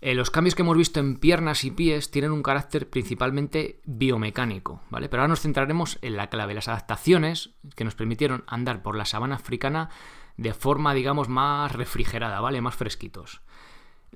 Eh, 0.00 0.14
los 0.14 0.30
cambios 0.30 0.54
que 0.54 0.62
hemos 0.62 0.76
visto 0.76 1.00
en 1.00 1.16
piernas 1.16 1.64
y 1.64 1.70
pies 1.70 2.10
tienen 2.10 2.30
un 2.30 2.42
carácter 2.42 2.88
principalmente 2.88 3.80
biomecánico, 3.84 4.82
¿vale? 4.90 5.08
Pero 5.08 5.22
ahora 5.22 5.30
nos 5.30 5.40
centraremos 5.40 5.98
en 6.02 6.16
la 6.16 6.28
clave, 6.28 6.54
las 6.54 6.68
adaptaciones 6.68 7.54
que 7.74 7.84
nos 7.84 7.94
permitieron 7.94 8.44
andar 8.46 8.82
por 8.82 8.94
la 8.94 9.06
sabana 9.06 9.36
africana 9.36 9.88
de 10.36 10.52
forma, 10.52 10.92
digamos, 10.92 11.28
más 11.28 11.72
refrigerada, 11.72 12.40
¿vale? 12.40 12.60
Más 12.60 12.76
fresquitos. 12.76 13.40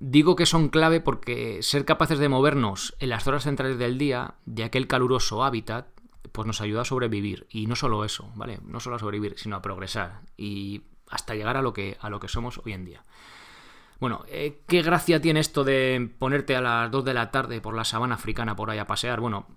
Digo 0.00 0.34
que 0.34 0.46
son 0.46 0.70
clave 0.70 1.00
porque 1.00 1.62
ser 1.62 1.84
capaces 1.84 2.18
de 2.18 2.30
movernos 2.30 2.96
en 3.00 3.10
las 3.10 3.26
horas 3.26 3.44
centrales 3.44 3.78
del 3.78 3.98
día 3.98 4.34
de 4.46 4.64
aquel 4.64 4.86
caluroso 4.86 5.44
hábitat 5.44 5.88
pues 6.32 6.46
nos 6.46 6.62
ayuda 6.62 6.82
a 6.82 6.86
sobrevivir 6.86 7.46
y 7.50 7.66
no 7.66 7.76
solo 7.76 8.04
eso, 8.04 8.32
¿vale? 8.34 8.60
No 8.64 8.80
solo 8.80 8.96
a 8.96 8.98
sobrevivir, 8.98 9.34
sino 9.36 9.56
a 9.56 9.62
progresar 9.62 10.22
y 10.38 10.82
hasta 11.10 11.34
llegar 11.34 11.58
a 11.58 11.62
lo 11.62 11.74
que 11.74 11.98
a 12.00 12.08
lo 12.08 12.18
que 12.18 12.28
somos 12.28 12.62
hoy 12.64 12.72
en 12.72 12.86
día. 12.86 13.04
Bueno, 13.98 14.24
eh, 14.28 14.62
¿qué 14.66 14.80
gracia 14.80 15.20
tiene 15.20 15.40
esto 15.40 15.64
de 15.64 16.10
ponerte 16.18 16.56
a 16.56 16.62
las 16.62 16.90
2 16.90 17.04
de 17.04 17.12
la 17.12 17.30
tarde 17.30 17.60
por 17.60 17.74
la 17.74 17.84
sabana 17.84 18.14
africana 18.14 18.56
por 18.56 18.70
ahí 18.70 18.78
a 18.78 18.86
pasear? 18.86 19.20
Bueno, 19.20 19.48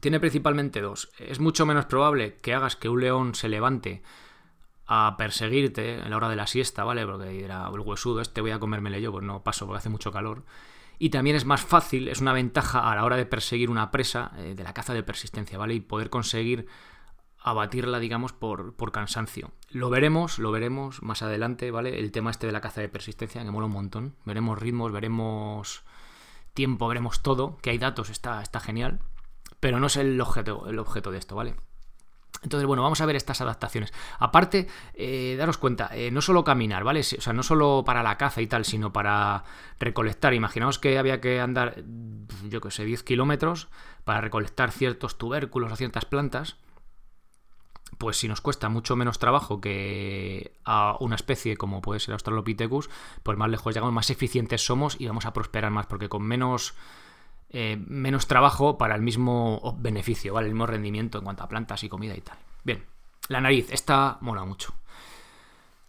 tiene 0.00 0.18
principalmente 0.18 0.80
dos. 0.80 1.10
Es 1.18 1.38
mucho 1.38 1.64
menos 1.64 1.86
probable 1.86 2.38
que 2.40 2.54
hagas 2.54 2.74
que 2.74 2.88
un 2.88 3.00
león 3.00 3.34
se 3.36 3.48
levante 3.48 4.02
a 4.88 5.16
perseguirte 5.18 6.00
en 6.00 6.10
la 6.10 6.16
hora 6.16 6.30
de 6.30 6.36
la 6.36 6.46
siesta, 6.46 6.82
¿vale? 6.82 7.04
Porque 7.04 7.44
era 7.44 7.68
el 7.68 7.80
huesudo, 7.80 8.22
este 8.22 8.40
voy 8.40 8.52
a 8.52 8.58
comérmele 8.58 9.02
yo, 9.02 9.12
pues 9.12 9.22
no 9.22 9.44
paso 9.44 9.66
porque 9.66 9.78
hace 9.78 9.90
mucho 9.90 10.10
calor. 10.10 10.44
Y 10.98 11.10
también 11.10 11.36
es 11.36 11.44
más 11.44 11.60
fácil, 11.60 12.08
es 12.08 12.20
una 12.22 12.32
ventaja 12.32 12.90
a 12.90 12.96
la 12.96 13.04
hora 13.04 13.16
de 13.16 13.26
perseguir 13.26 13.70
una 13.70 13.90
presa 13.90 14.32
eh, 14.38 14.54
de 14.56 14.64
la 14.64 14.72
caza 14.72 14.94
de 14.94 15.02
persistencia, 15.02 15.58
¿vale? 15.58 15.74
Y 15.74 15.80
poder 15.80 16.08
conseguir 16.08 16.66
abatirla, 17.38 17.98
digamos, 17.98 18.32
por, 18.32 18.74
por, 18.76 18.90
cansancio. 18.90 19.52
Lo 19.68 19.90
veremos, 19.90 20.38
lo 20.38 20.50
veremos 20.50 21.02
más 21.02 21.20
adelante, 21.20 21.70
¿vale? 21.70 21.98
El 21.98 22.10
tema 22.10 22.30
este 22.30 22.46
de 22.46 22.52
la 22.52 22.62
caza 22.62 22.80
de 22.80 22.88
persistencia, 22.88 23.44
que 23.44 23.50
mola 23.50 23.66
un 23.66 23.72
montón. 23.72 24.16
Veremos 24.24 24.58
ritmos, 24.58 24.90
veremos 24.90 25.84
tiempo, 26.54 26.88
veremos 26.88 27.22
todo, 27.22 27.58
que 27.58 27.70
hay 27.70 27.78
datos, 27.78 28.08
está, 28.08 28.40
está 28.40 28.58
genial. 28.58 29.00
Pero 29.60 29.80
no 29.80 29.88
es 29.88 29.96
el 29.96 30.18
objeto, 30.20 30.66
el 30.66 30.78
objeto 30.78 31.10
de 31.10 31.18
esto, 31.18 31.36
¿vale? 31.36 31.54
Entonces, 32.42 32.66
bueno, 32.66 32.82
vamos 32.82 33.00
a 33.00 33.06
ver 33.06 33.16
estas 33.16 33.40
adaptaciones. 33.40 33.92
Aparte, 34.18 34.68
eh, 34.94 35.34
daros 35.38 35.58
cuenta, 35.58 35.90
eh, 35.92 36.10
no 36.10 36.20
solo 36.20 36.44
caminar, 36.44 36.84
¿vale? 36.84 37.00
O 37.00 37.02
sea, 37.02 37.32
no 37.32 37.42
solo 37.42 37.82
para 37.84 38.02
la 38.02 38.16
caza 38.16 38.40
y 38.40 38.46
tal, 38.46 38.64
sino 38.64 38.92
para 38.92 39.44
recolectar. 39.80 40.34
Imaginaos 40.34 40.78
que 40.78 40.98
había 40.98 41.20
que 41.20 41.40
andar, 41.40 41.82
yo 42.48 42.60
qué 42.60 42.70
sé, 42.70 42.84
10 42.84 43.02
kilómetros 43.02 43.68
para 44.04 44.20
recolectar 44.20 44.70
ciertos 44.70 45.18
tubérculos 45.18 45.72
o 45.72 45.76
ciertas 45.76 46.04
plantas. 46.04 46.56
Pues 47.96 48.18
si 48.18 48.28
nos 48.28 48.40
cuesta 48.40 48.68
mucho 48.68 48.94
menos 48.94 49.18
trabajo 49.18 49.60
que 49.60 50.52
a 50.64 50.96
una 51.00 51.16
especie 51.16 51.56
como 51.56 51.82
puede 51.82 51.98
ser 51.98 52.12
Australopithecus, 52.12 52.90
pues 53.24 53.36
más 53.36 53.50
lejos 53.50 53.74
llegamos, 53.74 53.92
más 53.92 54.10
eficientes 54.10 54.64
somos 54.64 55.00
y 55.00 55.06
vamos 55.08 55.26
a 55.26 55.32
prosperar 55.32 55.72
más, 55.72 55.86
porque 55.86 56.08
con 56.08 56.22
menos 56.22 56.74
eh, 57.50 57.82
menos 57.86 58.26
trabajo 58.26 58.76
para 58.76 58.94
el 58.94 59.02
mismo 59.02 59.76
beneficio, 59.78 60.34
¿vale? 60.34 60.48
El 60.48 60.54
mismo 60.54 60.66
rendimiento 60.66 61.18
en 61.18 61.24
cuanto 61.24 61.42
a 61.42 61.48
plantas 61.48 61.82
y 61.84 61.88
comida 61.88 62.14
y 62.14 62.20
tal. 62.20 62.36
Bien, 62.62 62.84
la 63.28 63.40
nariz, 63.40 63.68
esta 63.70 64.18
mola 64.20 64.44
mucho. 64.44 64.74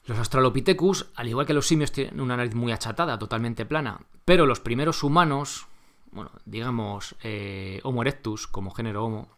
Los 0.06 0.18
Australopithecus, 0.18 1.12
al 1.16 1.28
igual 1.28 1.46
que 1.46 1.54
los 1.54 1.68
simios, 1.68 1.92
tienen 1.92 2.20
una 2.20 2.38
nariz 2.38 2.56
muy 2.56 2.72
achatada, 2.72 3.20
totalmente 3.20 3.66
plana, 3.66 4.00
pero 4.26 4.46
los 4.46 4.60
primeros 4.60 5.04
humanos, 5.04 5.68
bueno, 6.12 6.32
digamos 6.46 7.16
eh, 7.24 7.80
Homo 7.84 8.02
erectus, 8.02 8.48
como 8.48 8.72
género 8.72 9.06
Homo, 9.06 9.30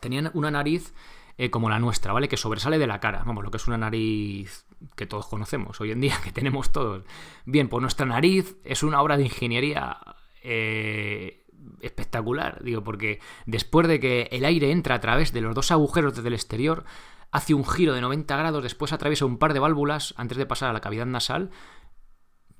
tenían 0.00 0.30
una 0.34 0.50
nariz 0.50 0.94
eh, 1.36 1.50
como 1.50 1.68
la 1.68 1.78
nuestra, 1.78 2.12
¿vale? 2.12 2.28
Que 2.28 2.36
sobresale 2.36 2.78
de 2.78 2.86
la 2.86 3.00
cara, 3.00 3.22
vamos, 3.26 3.44
lo 3.44 3.50
que 3.50 3.58
es 3.58 3.66
una 3.66 3.76
nariz 3.76 4.64
que 4.96 5.06
todos 5.06 5.26
conocemos 5.26 5.80
hoy 5.80 5.90
en 5.90 6.00
día, 6.00 6.16
que 6.24 6.32
tenemos 6.32 6.70
todos. 6.70 7.04
Bien, 7.44 7.68
pues 7.68 7.82
nuestra 7.82 8.06
nariz 8.06 8.56
es 8.64 8.82
una 8.82 9.02
obra 9.02 9.16
de 9.16 9.24
ingeniería 9.24 9.98
eh, 10.42 11.44
espectacular, 11.80 12.62
digo, 12.62 12.82
porque 12.82 13.20
después 13.46 13.88
de 13.88 14.00
que 14.00 14.28
el 14.32 14.44
aire 14.44 14.70
entra 14.70 14.94
a 14.94 15.00
través 15.00 15.32
de 15.32 15.40
los 15.40 15.54
dos 15.54 15.70
agujeros 15.70 16.14
desde 16.14 16.28
el 16.28 16.34
exterior, 16.34 16.84
hace 17.30 17.54
un 17.54 17.64
giro 17.64 17.94
de 17.94 18.00
90 18.00 18.36
grados, 18.36 18.62
después 18.62 18.92
atraviesa 18.92 19.26
un 19.26 19.38
par 19.38 19.52
de 19.52 19.60
válvulas 19.60 20.14
antes 20.16 20.38
de 20.38 20.46
pasar 20.46 20.70
a 20.70 20.72
la 20.72 20.80
cavidad 20.80 21.06
nasal, 21.06 21.50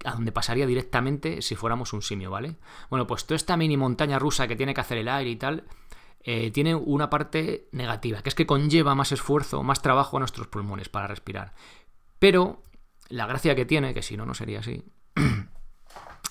a 0.04 0.12
donde 0.12 0.32
pasaría 0.32 0.66
directamente 0.66 1.42
si 1.42 1.56
fuéramos 1.56 1.92
un 1.92 2.02
simio, 2.02 2.30
¿vale? 2.30 2.56
Bueno, 2.90 3.06
pues 3.06 3.26
toda 3.26 3.36
esta 3.36 3.56
mini 3.56 3.76
montaña 3.76 4.18
rusa 4.18 4.46
que 4.46 4.56
tiene 4.56 4.74
que 4.74 4.80
hacer 4.80 4.98
el 4.98 5.08
aire 5.08 5.30
y 5.30 5.36
tal, 5.36 5.64
eh, 6.20 6.50
tiene 6.50 6.74
una 6.74 7.10
parte 7.10 7.68
negativa, 7.72 8.22
que 8.22 8.28
es 8.28 8.34
que 8.34 8.46
conlleva 8.46 8.94
más 8.94 9.12
esfuerzo, 9.12 9.62
más 9.62 9.82
trabajo 9.82 10.16
a 10.16 10.20
nuestros 10.20 10.46
pulmones 10.46 10.88
para 10.88 11.06
respirar. 11.06 11.54
Pero 12.18 12.62
la 13.08 13.26
gracia 13.26 13.54
que 13.54 13.64
tiene, 13.64 13.94
que 13.94 14.02
si 14.02 14.16
no, 14.16 14.26
no 14.26 14.34
sería 14.34 14.60
así, 14.60 14.84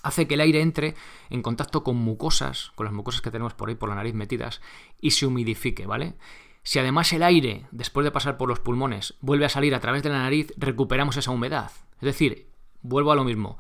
hace 0.07 0.27
que 0.27 0.33
el 0.33 0.41
aire 0.41 0.61
entre 0.61 0.95
en 1.29 1.41
contacto 1.41 1.83
con 1.83 1.97
mucosas, 1.97 2.71
con 2.75 2.85
las 2.85 2.93
mucosas 2.93 3.21
que 3.21 3.31
tenemos 3.31 3.53
por 3.53 3.69
ahí 3.69 3.75
por 3.75 3.89
la 3.89 3.95
nariz 3.95 4.13
metidas, 4.13 4.61
y 4.99 5.11
se 5.11 5.25
humidifique, 5.25 5.85
¿vale? 5.85 6.15
Si 6.63 6.79
además 6.79 7.13
el 7.13 7.23
aire, 7.23 7.65
después 7.71 8.03
de 8.03 8.11
pasar 8.11 8.37
por 8.37 8.49
los 8.49 8.59
pulmones, 8.59 9.13
vuelve 9.21 9.45
a 9.45 9.49
salir 9.49 9.73
a 9.73 9.79
través 9.79 10.03
de 10.03 10.09
la 10.09 10.19
nariz, 10.19 10.53
recuperamos 10.57 11.15
esa 11.15 11.31
humedad. 11.31 11.71
Es 11.95 12.01
decir, 12.01 12.49
vuelvo 12.81 13.11
a 13.11 13.15
lo 13.15 13.23
mismo. 13.23 13.57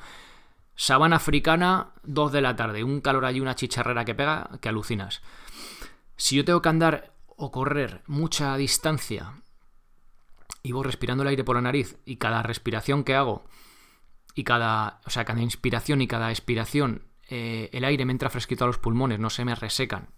Sabana 0.75 1.15
africana, 1.15 1.93
2 2.03 2.31
de 2.31 2.41
la 2.41 2.55
tarde, 2.55 2.83
un 2.83 3.01
calor 3.01 3.25
allí, 3.25 3.39
una 3.39 3.55
chicharrera 3.55 4.05
que 4.05 4.13
pega, 4.13 4.49
que 4.61 4.69
alucinas. 4.69 5.21
Si 6.17 6.35
yo 6.35 6.45
tengo 6.45 6.61
que 6.61 6.69
andar 6.69 7.13
o 7.37 7.51
correr 7.51 8.03
mucha 8.07 8.57
distancia 8.57 9.41
y 10.61 10.71
voy 10.71 10.83
respirando 10.83 11.23
el 11.23 11.29
aire 11.29 11.43
por 11.43 11.55
la 11.55 11.61
nariz 11.61 11.97
y 12.05 12.17
cada 12.17 12.43
respiración 12.43 13.03
que 13.03 13.15
hago 13.15 13.45
y 14.37 14.43
cada, 14.43 15.01
o 15.03 15.09
sea, 15.09 15.25
cada 15.25 15.41
inspiración 15.41 15.99
y 15.99 16.07
cada 16.07 16.29
expiración 16.29 17.07
eh, 17.27 17.71
el 17.73 17.83
aire 17.83 18.05
me 18.05 18.11
entra 18.11 18.29
fresquito 18.29 18.65
a 18.65 18.67
los 18.67 18.77
pulmones, 18.77 19.19
no 19.19 19.31
se 19.31 19.43
me 19.43 19.55
resecan. 19.55 20.09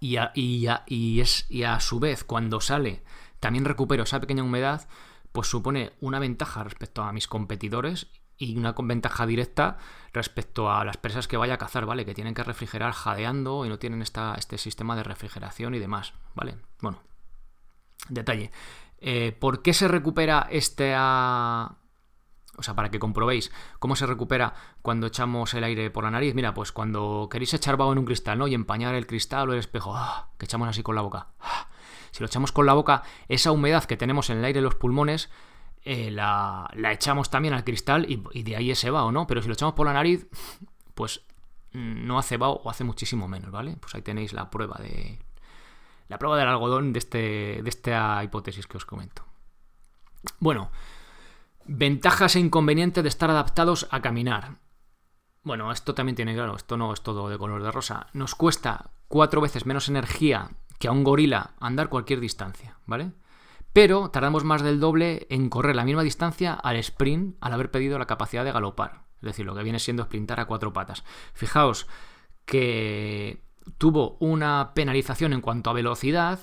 Y 0.00 0.16
a, 0.16 0.32
y, 0.34 0.66
y, 0.88 1.20
es, 1.20 1.46
y 1.48 1.62
a 1.62 1.78
su 1.78 2.00
vez, 2.00 2.24
cuando 2.24 2.60
sale, 2.60 3.04
también 3.38 3.64
recupero 3.64 4.02
esa 4.02 4.18
pequeña 4.18 4.42
humedad, 4.42 4.88
pues 5.30 5.46
supone 5.46 5.92
una 6.00 6.18
ventaja 6.18 6.64
respecto 6.64 7.04
a 7.04 7.12
mis 7.12 7.28
competidores 7.28 8.08
y 8.38 8.56
una 8.56 8.72
ventaja 8.76 9.24
directa 9.24 9.78
respecto 10.12 10.72
a 10.72 10.84
las 10.84 10.96
presas 10.96 11.28
que 11.28 11.36
vaya 11.36 11.54
a 11.54 11.58
cazar, 11.58 11.86
¿vale? 11.86 12.04
Que 12.04 12.14
tienen 12.14 12.34
que 12.34 12.42
refrigerar 12.42 12.90
jadeando 12.90 13.64
y 13.64 13.68
no 13.68 13.78
tienen 13.78 14.02
esta, 14.02 14.34
este 14.36 14.58
sistema 14.58 14.96
de 14.96 15.04
refrigeración 15.04 15.76
y 15.76 15.78
demás, 15.78 16.12
¿vale? 16.34 16.56
Bueno, 16.80 17.00
detalle. 18.08 18.50
Eh, 18.98 19.30
¿Por 19.30 19.62
qué 19.62 19.74
se 19.74 19.86
recupera 19.86 20.48
este... 20.50 20.92
O 22.56 22.62
sea, 22.62 22.74
para 22.74 22.90
que 22.90 22.98
comprobéis 22.98 23.50
cómo 23.78 23.96
se 23.96 24.06
recupera 24.06 24.54
cuando 24.82 25.06
echamos 25.06 25.54
el 25.54 25.64
aire 25.64 25.90
por 25.90 26.04
la 26.04 26.10
nariz. 26.10 26.34
Mira, 26.34 26.52
pues 26.52 26.70
cuando 26.70 27.28
queréis 27.30 27.54
echar 27.54 27.76
vago 27.76 27.92
en 27.92 27.98
un 27.98 28.04
cristal, 28.04 28.38
¿no? 28.38 28.46
Y 28.46 28.54
empañar 28.54 28.94
el 28.94 29.06
cristal 29.06 29.48
o 29.48 29.52
el 29.54 29.58
espejo, 29.58 29.96
¡ah! 29.96 30.28
que 30.38 30.44
echamos 30.44 30.68
así 30.68 30.82
con 30.82 30.94
la 30.94 31.02
boca. 31.02 31.28
¡ah! 31.40 31.68
Si 32.10 32.20
lo 32.20 32.26
echamos 32.26 32.52
con 32.52 32.66
la 32.66 32.74
boca, 32.74 33.02
esa 33.28 33.52
humedad 33.52 33.84
que 33.84 33.96
tenemos 33.96 34.28
en 34.28 34.38
el 34.38 34.44
aire 34.44 34.58
de 34.58 34.64
los 34.64 34.74
pulmones 34.74 35.30
eh, 35.84 36.10
la, 36.12 36.70
echamos 36.92 37.30
también 37.30 37.54
al 37.54 37.64
cristal 37.64 38.06
y, 38.08 38.42
de 38.42 38.56
ahí 38.56 38.70
ese 38.70 38.90
vaho, 38.90 39.10
¿no? 39.10 39.26
Pero 39.26 39.42
si 39.42 39.48
lo 39.48 39.54
echamos 39.54 39.74
por 39.74 39.86
la 39.86 39.92
nariz, 39.92 40.28
pues 40.94 41.22
no 41.72 42.18
hace 42.18 42.36
vaho 42.36 42.60
o 42.62 42.70
hace 42.70 42.84
muchísimo 42.84 43.28
menos, 43.28 43.50
¿vale? 43.50 43.76
Pues 43.80 43.94
ahí 43.94 44.02
tenéis 44.02 44.32
la 44.32 44.50
prueba 44.50 44.78
de. 44.80 45.18
La 46.08 46.18
prueba 46.18 46.36
del 46.36 46.48
algodón 46.48 46.92
de, 46.92 46.98
este, 46.98 47.62
de 47.62 47.68
esta 47.68 48.22
hipótesis 48.22 48.66
que 48.66 48.76
os 48.76 48.84
comento. 48.84 49.24
Bueno, 50.38 50.70
ventajas 51.64 52.36
e 52.36 52.40
inconvenientes 52.40 53.02
de 53.02 53.08
estar 53.08 53.30
adaptados 53.30 53.88
a 53.90 54.02
caminar. 54.02 54.58
Bueno, 55.42 55.72
esto 55.72 55.94
también 55.94 56.16
tiene 56.16 56.34
claro, 56.34 56.56
esto 56.56 56.76
no 56.76 56.92
es 56.92 57.02
todo 57.02 57.28
de 57.28 57.38
color 57.38 57.62
de 57.62 57.72
rosa. 57.72 58.06
Nos 58.12 58.34
cuesta 58.34 58.90
cuatro 59.08 59.40
veces 59.40 59.66
menos 59.66 59.88
energía 59.88 60.50
que 60.78 60.88
a 60.88 60.92
un 60.92 61.04
gorila 61.04 61.54
andar 61.58 61.88
cualquier 61.88 62.20
distancia, 62.20 62.78
¿vale? 62.86 63.12
pero 63.72 64.10
tardamos 64.10 64.44
más 64.44 64.62
del 64.62 64.80
doble 64.80 65.26
en 65.30 65.48
correr 65.48 65.76
la 65.76 65.84
misma 65.84 66.02
distancia 66.02 66.52
al 66.52 66.76
sprint 66.76 67.36
al 67.40 67.52
haber 67.52 67.70
pedido 67.70 67.98
la 67.98 68.06
capacidad 68.06 68.44
de 68.44 68.52
galopar, 68.52 69.04
es 69.16 69.22
decir, 69.22 69.46
lo 69.46 69.54
que 69.54 69.62
viene 69.62 69.78
siendo 69.78 70.04
sprintar 70.04 70.40
a 70.40 70.46
cuatro 70.46 70.72
patas. 70.72 71.04
Fijaos 71.32 71.86
que 72.44 73.42
tuvo 73.78 74.16
una 74.20 74.72
penalización 74.74 75.32
en 75.32 75.40
cuanto 75.40 75.70
a 75.70 75.74
velocidad, 75.74 76.40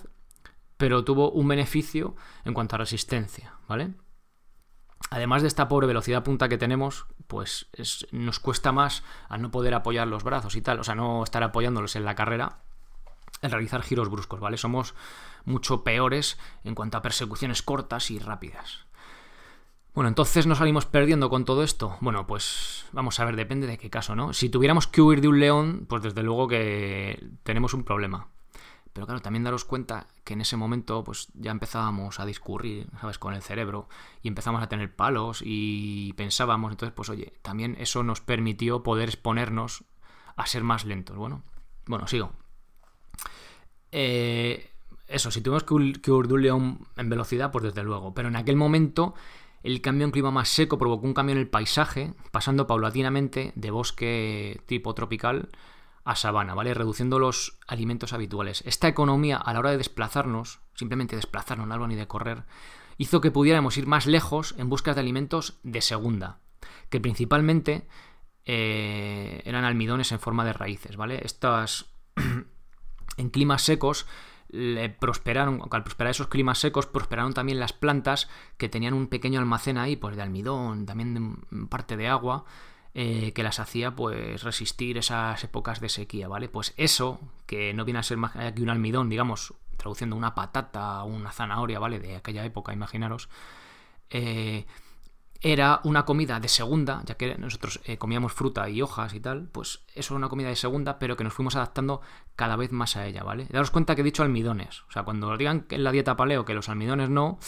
pero 0.77 1.03
tuvo 1.03 1.31
un 1.31 1.47
beneficio 1.47 2.15
en 2.45 2.53
cuanto 2.53 2.75
a 2.75 2.79
resistencia, 2.79 3.53
¿vale? 3.67 3.93
Además 5.09 5.41
de 5.41 5.47
esta 5.47 5.67
pobre 5.67 5.87
velocidad 5.87 6.23
punta 6.23 6.49
que 6.49 6.57
tenemos, 6.57 7.05
pues 7.27 7.67
nos 8.11 8.39
cuesta 8.39 8.71
más 8.71 9.03
al 9.27 9.41
no 9.41 9.51
poder 9.51 9.73
apoyar 9.73 10.07
los 10.07 10.23
brazos 10.23 10.55
y 10.55 10.61
tal, 10.61 10.79
o 10.79 10.83
sea, 10.83 10.95
no 10.95 11.23
estar 11.23 11.43
apoyándolos 11.43 11.95
en 11.95 12.05
la 12.05 12.15
carrera, 12.15 12.59
el 13.41 13.51
realizar 13.51 13.81
giros 13.81 14.09
bruscos, 14.09 14.39
¿vale? 14.39 14.57
Somos 14.57 14.93
mucho 15.45 15.83
peores 15.83 16.37
en 16.63 16.75
cuanto 16.75 16.97
a 16.97 17.01
persecuciones 17.01 17.61
cortas 17.63 18.11
y 18.11 18.19
rápidas. 18.19 18.85
Bueno, 19.95 20.09
entonces 20.09 20.45
nos 20.45 20.59
salimos 20.59 20.85
perdiendo 20.85 21.29
con 21.29 21.45
todo 21.45 21.63
esto. 21.63 21.97
Bueno, 21.99 22.27
pues 22.27 22.85
vamos 22.91 23.19
a 23.19 23.25
ver, 23.25 23.35
depende 23.35 23.65
de 23.65 23.77
qué 23.77 23.89
caso, 23.89 24.15
¿no? 24.15 24.33
Si 24.33 24.49
tuviéramos 24.49 24.87
que 24.87 25.01
huir 25.01 25.21
de 25.21 25.27
un 25.27 25.39
león, 25.39 25.85
pues 25.89 26.03
desde 26.03 26.23
luego 26.23 26.47
que 26.47 27.27
tenemos 27.43 27.73
un 27.73 27.83
problema. 27.83 28.27
Pero 28.99 29.07
claro, 29.07 29.21
también 29.21 29.45
daros 29.45 29.63
cuenta 29.63 30.07
que 30.25 30.33
en 30.33 30.41
ese 30.41 30.57
momento 30.57 31.05
pues 31.05 31.29
ya 31.33 31.51
empezábamos 31.51 32.19
a 32.19 32.25
discurrir, 32.25 32.89
¿sabes? 32.99 33.17
Con 33.17 33.33
el 33.33 33.41
cerebro 33.41 33.87
y 34.21 34.27
empezamos 34.27 34.61
a 34.61 34.67
tener 34.67 34.93
palos 34.93 35.41
y 35.41 36.11
pensábamos, 36.17 36.71
entonces 36.71 36.93
pues 36.93 37.07
oye, 37.07 37.31
también 37.41 37.77
eso 37.79 38.03
nos 38.03 38.19
permitió 38.19 38.83
poder 38.83 39.07
exponernos 39.07 39.85
a 40.35 40.45
ser 40.47 40.65
más 40.65 40.83
lentos. 40.83 41.15
Bueno, 41.15 41.43
bueno, 41.85 42.07
sigo. 42.07 42.33
Eh, 43.93 44.69
eso, 45.07 45.31
si 45.31 45.39
tuvimos 45.39 45.63
que, 45.63 46.11
león 46.37 46.85
en 46.97 47.09
velocidad, 47.09 47.53
pues 47.53 47.63
desde 47.63 47.83
luego. 47.83 48.13
Pero 48.13 48.27
en 48.27 48.35
aquel 48.35 48.57
momento 48.57 49.13
el 49.63 49.79
cambio 49.79 50.03
en 50.03 50.11
clima 50.11 50.29
más 50.29 50.49
seco 50.49 50.77
provocó 50.77 51.07
un 51.07 51.13
cambio 51.13 51.35
en 51.35 51.39
el 51.39 51.47
paisaje, 51.47 52.15
pasando 52.31 52.67
paulatinamente 52.67 53.53
de 53.55 53.71
bosque 53.71 54.61
tipo 54.65 54.93
tropical 54.93 55.47
a 56.09 56.15
sabana, 56.15 56.55
¿vale? 56.55 56.73
Reduciendo 56.73 57.19
los 57.19 57.59
alimentos 57.67 58.13
habituales. 58.13 58.63
Esta 58.65 58.87
economía, 58.87 59.37
a 59.37 59.53
la 59.53 59.59
hora 59.59 59.69
de 59.69 59.77
desplazarnos, 59.77 60.59
simplemente 60.73 61.15
desplazarnos, 61.15 61.67
no 61.67 61.73
algo 61.75 61.87
ni 61.87 61.95
de 61.95 62.07
correr, 62.07 62.45
hizo 62.97 63.21
que 63.21 63.29
pudiéramos 63.29 63.77
ir 63.77 63.85
más 63.85 64.07
lejos 64.07 64.55
en 64.57 64.69
busca 64.69 64.95
de 64.95 65.01
alimentos 65.01 65.59
de 65.61 65.81
segunda, 65.81 66.39
que 66.89 66.99
principalmente 66.99 67.87
eh, 68.45 69.43
eran 69.45 69.65
almidones 69.65 70.11
en 70.11 70.19
forma 70.19 70.43
de 70.45 70.53
raíces, 70.53 70.97
¿vale? 70.97 71.21
Estas 71.23 71.85
en 73.17 73.29
climas 73.29 73.61
secos 73.61 74.07
le 74.47 74.89
prosperaron, 74.89 75.61
al 75.69 75.83
prosperar 75.83 76.09
esos 76.09 76.27
climas 76.27 76.57
secos, 76.57 76.87
prosperaron 76.87 77.35
también 77.35 77.59
las 77.59 77.71
plantas 77.71 78.29
que 78.57 78.67
tenían 78.67 78.95
un 78.95 79.09
pequeño 79.09 79.39
almacén 79.39 79.77
ahí, 79.77 79.95
pues 79.95 80.15
de 80.15 80.23
almidón, 80.23 80.87
también 80.87 81.13
de 81.51 81.67
parte 81.67 81.97
de 81.97 82.07
agua, 82.07 82.45
eh, 82.93 83.31
que 83.33 83.43
las 83.43 83.59
hacía 83.59 83.95
pues 83.95 84.43
resistir 84.43 84.97
esas 84.97 85.43
épocas 85.43 85.79
de 85.79 85.89
sequía, 85.89 86.27
¿vale? 86.27 86.49
Pues 86.49 86.73
eso, 86.77 87.19
que 87.45 87.73
no 87.73 87.85
viene 87.85 87.99
a 87.99 88.03
ser 88.03 88.17
más 88.17 88.33
que 88.53 88.61
un 88.61 88.69
almidón, 88.69 89.09
digamos, 89.09 89.53
traduciendo 89.77 90.15
una 90.15 90.35
patata 90.35 91.03
o 91.03 91.07
una 91.07 91.31
zanahoria, 91.31 91.79
¿vale? 91.79 91.99
De 91.99 92.15
aquella 92.15 92.45
época, 92.45 92.73
imaginaros. 92.73 93.29
Eh, 94.09 94.65
era 95.41 95.79
una 95.85 96.03
comida 96.03 96.39
de 96.39 96.49
segunda, 96.49 97.01
ya 97.05 97.15
que 97.15 97.37
nosotros 97.37 97.79
eh, 97.85 97.97
comíamos 97.97 98.33
fruta 98.33 98.69
y 98.69 98.81
hojas 98.81 99.13
y 99.13 99.21
tal, 99.21 99.47
pues 99.47 99.81
eso 99.95 100.13
era 100.13 100.17
una 100.17 100.29
comida 100.29 100.49
de 100.49 100.55
segunda, 100.57 100.99
pero 100.99 101.15
que 101.15 101.23
nos 101.23 101.33
fuimos 101.33 101.55
adaptando 101.55 102.01
cada 102.35 102.57
vez 102.57 102.71
más 102.71 102.97
a 102.97 103.05
ella, 103.07 103.23
¿vale? 103.23 103.47
Daros 103.49 103.71
cuenta 103.71 103.95
que 103.95 104.01
he 104.01 104.03
dicho 104.03 104.23
almidones. 104.23 104.81
O 104.89 104.91
sea, 104.91 105.03
cuando 105.03 105.35
digan 105.37 105.65
en 105.69 105.83
la 105.83 105.91
dieta 105.91 106.17
paleo 106.17 106.43
que 106.43 106.53
los 106.53 106.67
almidones 106.67 107.09
no, 107.09 107.39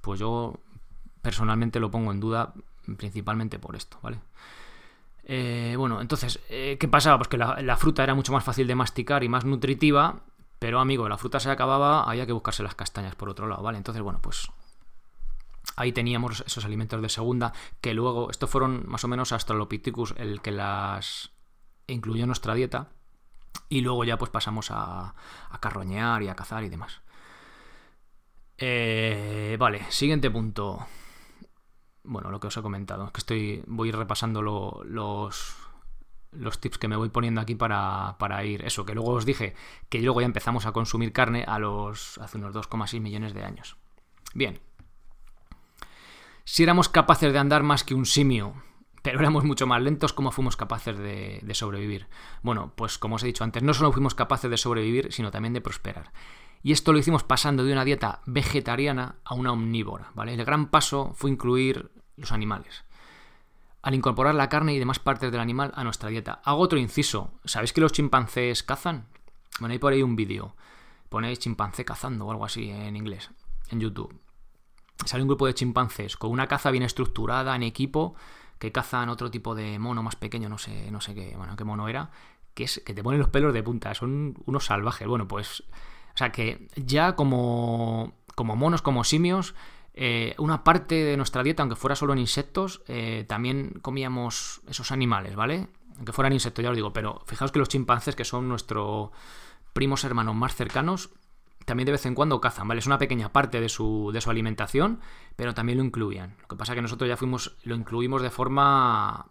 pues 0.00 0.20
yo 0.20 0.60
personalmente 1.22 1.80
lo 1.80 1.90
pongo 1.90 2.12
en 2.12 2.20
duda 2.20 2.54
principalmente 2.96 3.58
por 3.58 3.76
esto, 3.76 3.98
¿vale? 4.02 4.18
Eh, 5.24 5.74
bueno, 5.78 6.00
entonces, 6.00 6.40
eh, 6.48 6.76
¿qué 6.78 6.88
pasaba? 6.88 7.18
Pues 7.18 7.28
que 7.28 7.38
la, 7.38 7.76
fruta 7.76 8.02
era 8.02 8.14
mucho 8.14 8.32
más 8.32 8.44
fácil 8.44 8.66
de 8.66 8.74
masticar 8.74 9.22
y 9.22 9.28
más 9.28 9.44
nutritiva, 9.44 10.20
pero 10.58 10.80
amigo, 10.80 11.08
la 11.08 11.18
fruta 11.18 11.40
se 11.40 11.50
acababa, 11.50 12.04
había 12.04 12.26
que 12.26 12.32
buscarse 12.32 12.62
las 12.62 12.74
castañas 12.74 13.14
por 13.14 13.28
otro 13.28 13.46
lado, 13.46 13.62
¿vale? 13.62 13.78
Entonces, 13.78 14.02
bueno, 14.02 14.20
pues 14.20 14.48
Ahí 15.76 15.92
teníamos 15.92 16.42
esos 16.46 16.64
alimentos 16.64 17.00
de 17.00 17.08
segunda 17.08 17.52
que 17.80 17.94
luego, 17.94 18.30
estos 18.30 18.50
fueron 18.50 18.84
más 18.86 19.04
o 19.04 19.08
menos 19.08 19.32
Australopithecus 19.32 20.14
el 20.18 20.42
que 20.42 20.50
las 20.50 21.30
incluyó 21.86 22.22
en 22.22 22.28
nuestra 22.28 22.54
dieta. 22.54 22.88
Y 23.68 23.80
luego 23.80 24.04
ya 24.04 24.18
pues 24.18 24.30
pasamos 24.30 24.70
a, 24.70 25.14
carroñear 25.60 26.22
y 26.22 26.28
a 26.28 26.34
cazar 26.34 26.64
y 26.64 26.68
demás. 26.68 27.00
Eh, 28.58 29.56
vale, 29.58 29.90
siguiente 29.90 30.30
punto. 30.30 30.86
Bueno, 32.04 32.30
lo 32.30 32.40
que 32.40 32.48
os 32.48 32.56
he 32.56 32.62
comentado. 32.62 33.12
Que 33.12 33.18
estoy, 33.18 33.62
voy 33.66 33.90
repasando 33.90 34.42
los, 34.42 35.56
los 36.32 36.60
tips 36.60 36.78
que 36.78 36.88
me 36.88 36.96
voy 36.96 37.10
poniendo 37.10 37.40
aquí 37.40 37.54
para, 37.54 38.16
para, 38.18 38.44
ir. 38.44 38.64
Eso, 38.64 38.84
que 38.84 38.94
luego 38.94 39.12
os 39.12 39.26
dije 39.26 39.54
que 39.88 40.00
luego 40.00 40.20
ya 40.20 40.26
empezamos 40.26 40.66
a 40.66 40.72
consumir 40.72 41.12
carne 41.12 41.44
a 41.46 41.58
los 41.58 42.18
hace 42.18 42.38
unos 42.38 42.54
2,6 42.54 43.00
millones 43.00 43.34
de 43.34 43.44
años. 43.44 43.76
Bien. 44.34 44.60
Si 46.44 46.62
éramos 46.62 46.88
capaces 46.88 47.32
de 47.32 47.38
andar 47.38 47.62
más 47.62 47.84
que 47.84 47.94
un 47.94 48.04
simio, 48.04 48.54
pero 49.02 49.20
éramos 49.20 49.44
mucho 49.44 49.66
más 49.66 49.80
lentos, 49.80 50.12
¿cómo 50.12 50.32
fuimos 50.32 50.56
capaces 50.56 50.98
de, 50.98 51.40
de 51.42 51.54
sobrevivir? 51.54 52.08
Bueno, 52.42 52.72
pues 52.74 52.98
como 52.98 53.16
os 53.16 53.22
he 53.22 53.26
dicho 53.26 53.44
antes, 53.44 53.62
no 53.62 53.74
solo 53.74 53.92
fuimos 53.92 54.14
capaces 54.14 54.50
de 54.50 54.56
sobrevivir, 54.56 55.12
sino 55.12 55.30
también 55.30 55.54
de 55.54 55.60
prosperar. 55.60 56.12
Y 56.62 56.72
esto 56.72 56.92
lo 56.92 56.98
hicimos 56.98 57.24
pasando 57.24 57.64
de 57.64 57.72
una 57.72 57.84
dieta 57.84 58.20
vegetariana 58.26 59.16
a 59.24 59.34
una 59.34 59.52
omnívora, 59.52 60.12
¿vale? 60.14 60.34
El 60.34 60.44
gran 60.44 60.66
paso 60.70 61.12
fue 61.14 61.30
incluir 61.30 61.90
los 62.16 62.32
animales. 62.32 62.84
Al 63.82 63.94
incorporar 63.94 64.34
la 64.36 64.48
carne 64.48 64.74
y 64.74 64.78
demás 64.78 65.00
partes 65.00 65.32
del 65.32 65.40
animal 65.40 65.72
a 65.74 65.82
nuestra 65.82 66.08
dieta. 66.08 66.40
Hago 66.44 66.60
otro 66.60 66.78
inciso. 66.78 67.32
¿Sabéis 67.44 67.72
que 67.72 67.80
los 67.80 67.90
chimpancés 67.90 68.62
cazan? 68.62 69.08
Bueno, 69.58 69.72
hay 69.72 69.80
por 69.80 69.92
ahí 69.92 70.02
un 70.02 70.14
vídeo. 70.14 70.54
Ponéis 71.08 71.40
chimpancé 71.40 71.84
cazando 71.84 72.26
o 72.26 72.30
algo 72.30 72.44
así 72.44 72.70
en 72.70 72.96
inglés, 72.96 73.30
en 73.70 73.80
YouTube. 73.80 74.18
Sale 75.04 75.22
un 75.22 75.28
grupo 75.28 75.46
de 75.46 75.54
chimpancés 75.54 76.16
con 76.16 76.30
una 76.30 76.46
caza 76.46 76.70
bien 76.70 76.84
estructurada, 76.84 77.56
en 77.56 77.64
equipo, 77.64 78.14
que 78.58 78.70
cazan 78.70 79.08
otro 79.08 79.30
tipo 79.30 79.56
de 79.56 79.80
mono 79.80 80.02
más 80.02 80.14
pequeño, 80.14 80.48
no 80.48 80.58
sé, 80.58 80.90
no 80.92 81.00
sé 81.00 81.14
qué, 81.14 81.34
bueno, 81.36 81.56
qué 81.56 81.64
mono 81.64 81.88
era, 81.88 82.10
que 82.54 82.64
es 82.64 82.80
que 82.86 82.94
te 82.94 83.02
ponen 83.02 83.18
los 83.18 83.28
pelos 83.28 83.52
de 83.52 83.62
punta, 83.62 83.92
son 83.94 84.36
unos 84.46 84.66
salvajes. 84.66 85.08
Bueno, 85.08 85.26
pues 85.26 85.64
o 86.14 86.16
sea 86.16 86.32
que 86.32 86.68
ya 86.76 87.16
como, 87.16 88.14
como 88.34 88.56
monos, 88.56 88.82
como 88.82 89.04
simios, 89.04 89.54
eh, 89.94 90.34
una 90.38 90.64
parte 90.64 90.94
de 90.94 91.16
nuestra 91.16 91.42
dieta, 91.42 91.62
aunque 91.62 91.76
fuera 91.76 91.96
solo 91.96 92.12
en 92.12 92.18
insectos, 92.18 92.82
eh, 92.88 93.24
también 93.28 93.78
comíamos 93.82 94.62
esos 94.68 94.90
animales, 94.90 95.36
¿vale? 95.36 95.68
Aunque 95.96 96.12
fueran 96.12 96.32
insectos, 96.32 96.62
ya 96.62 96.70
os 96.70 96.76
digo, 96.76 96.92
pero 96.92 97.22
fijaos 97.26 97.52
que 97.52 97.58
los 97.58 97.68
chimpancés, 97.68 98.16
que 98.16 98.24
son 98.24 98.48
nuestros 98.48 99.10
primos 99.72 100.04
hermanos 100.04 100.34
más 100.34 100.54
cercanos, 100.54 101.10
también 101.66 101.86
de 101.86 101.92
vez 101.92 102.06
en 102.06 102.14
cuando 102.14 102.40
cazan, 102.40 102.68
¿vale? 102.68 102.80
Es 102.80 102.86
una 102.86 102.98
pequeña 102.98 103.32
parte 103.32 103.60
de 103.60 103.68
su, 103.68 104.10
de 104.12 104.20
su 104.20 104.30
alimentación, 104.30 105.00
pero 105.36 105.54
también 105.54 105.78
lo 105.78 105.84
incluían. 105.84 106.36
Lo 106.40 106.48
que 106.48 106.56
pasa 106.56 106.72
es 106.72 106.76
que 106.76 106.82
nosotros 106.82 107.08
ya 107.08 107.16
fuimos, 107.16 107.56
lo 107.64 107.74
incluimos 107.74 108.22
de 108.22 108.30
forma 108.30 109.26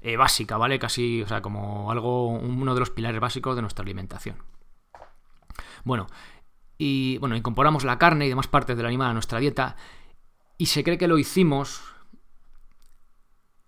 eh, 0.00 0.16
básica, 0.16 0.56
¿vale? 0.56 0.78
Casi, 0.78 1.22
o 1.22 1.28
sea, 1.28 1.42
como 1.42 1.92
algo, 1.92 2.28
uno 2.28 2.74
de 2.74 2.80
los 2.80 2.90
pilares 2.90 3.20
básicos 3.20 3.54
de 3.54 3.62
nuestra 3.62 3.82
alimentación. 3.82 4.36
Bueno, 5.84 6.06
y 6.78 7.18
bueno, 7.18 7.36
incorporamos 7.36 7.84
la 7.84 7.98
carne 7.98 8.26
y 8.26 8.28
demás 8.28 8.48
partes 8.48 8.76
del 8.76 8.86
animal 8.86 9.10
a 9.10 9.14
nuestra 9.14 9.38
dieta 9.38 9.76
y 10.58 10.66
se 10.66 10.84
cree 10.84 10.98
que 10.98 11.08
lo 11.08 11.18
hicimos 11.18 11.82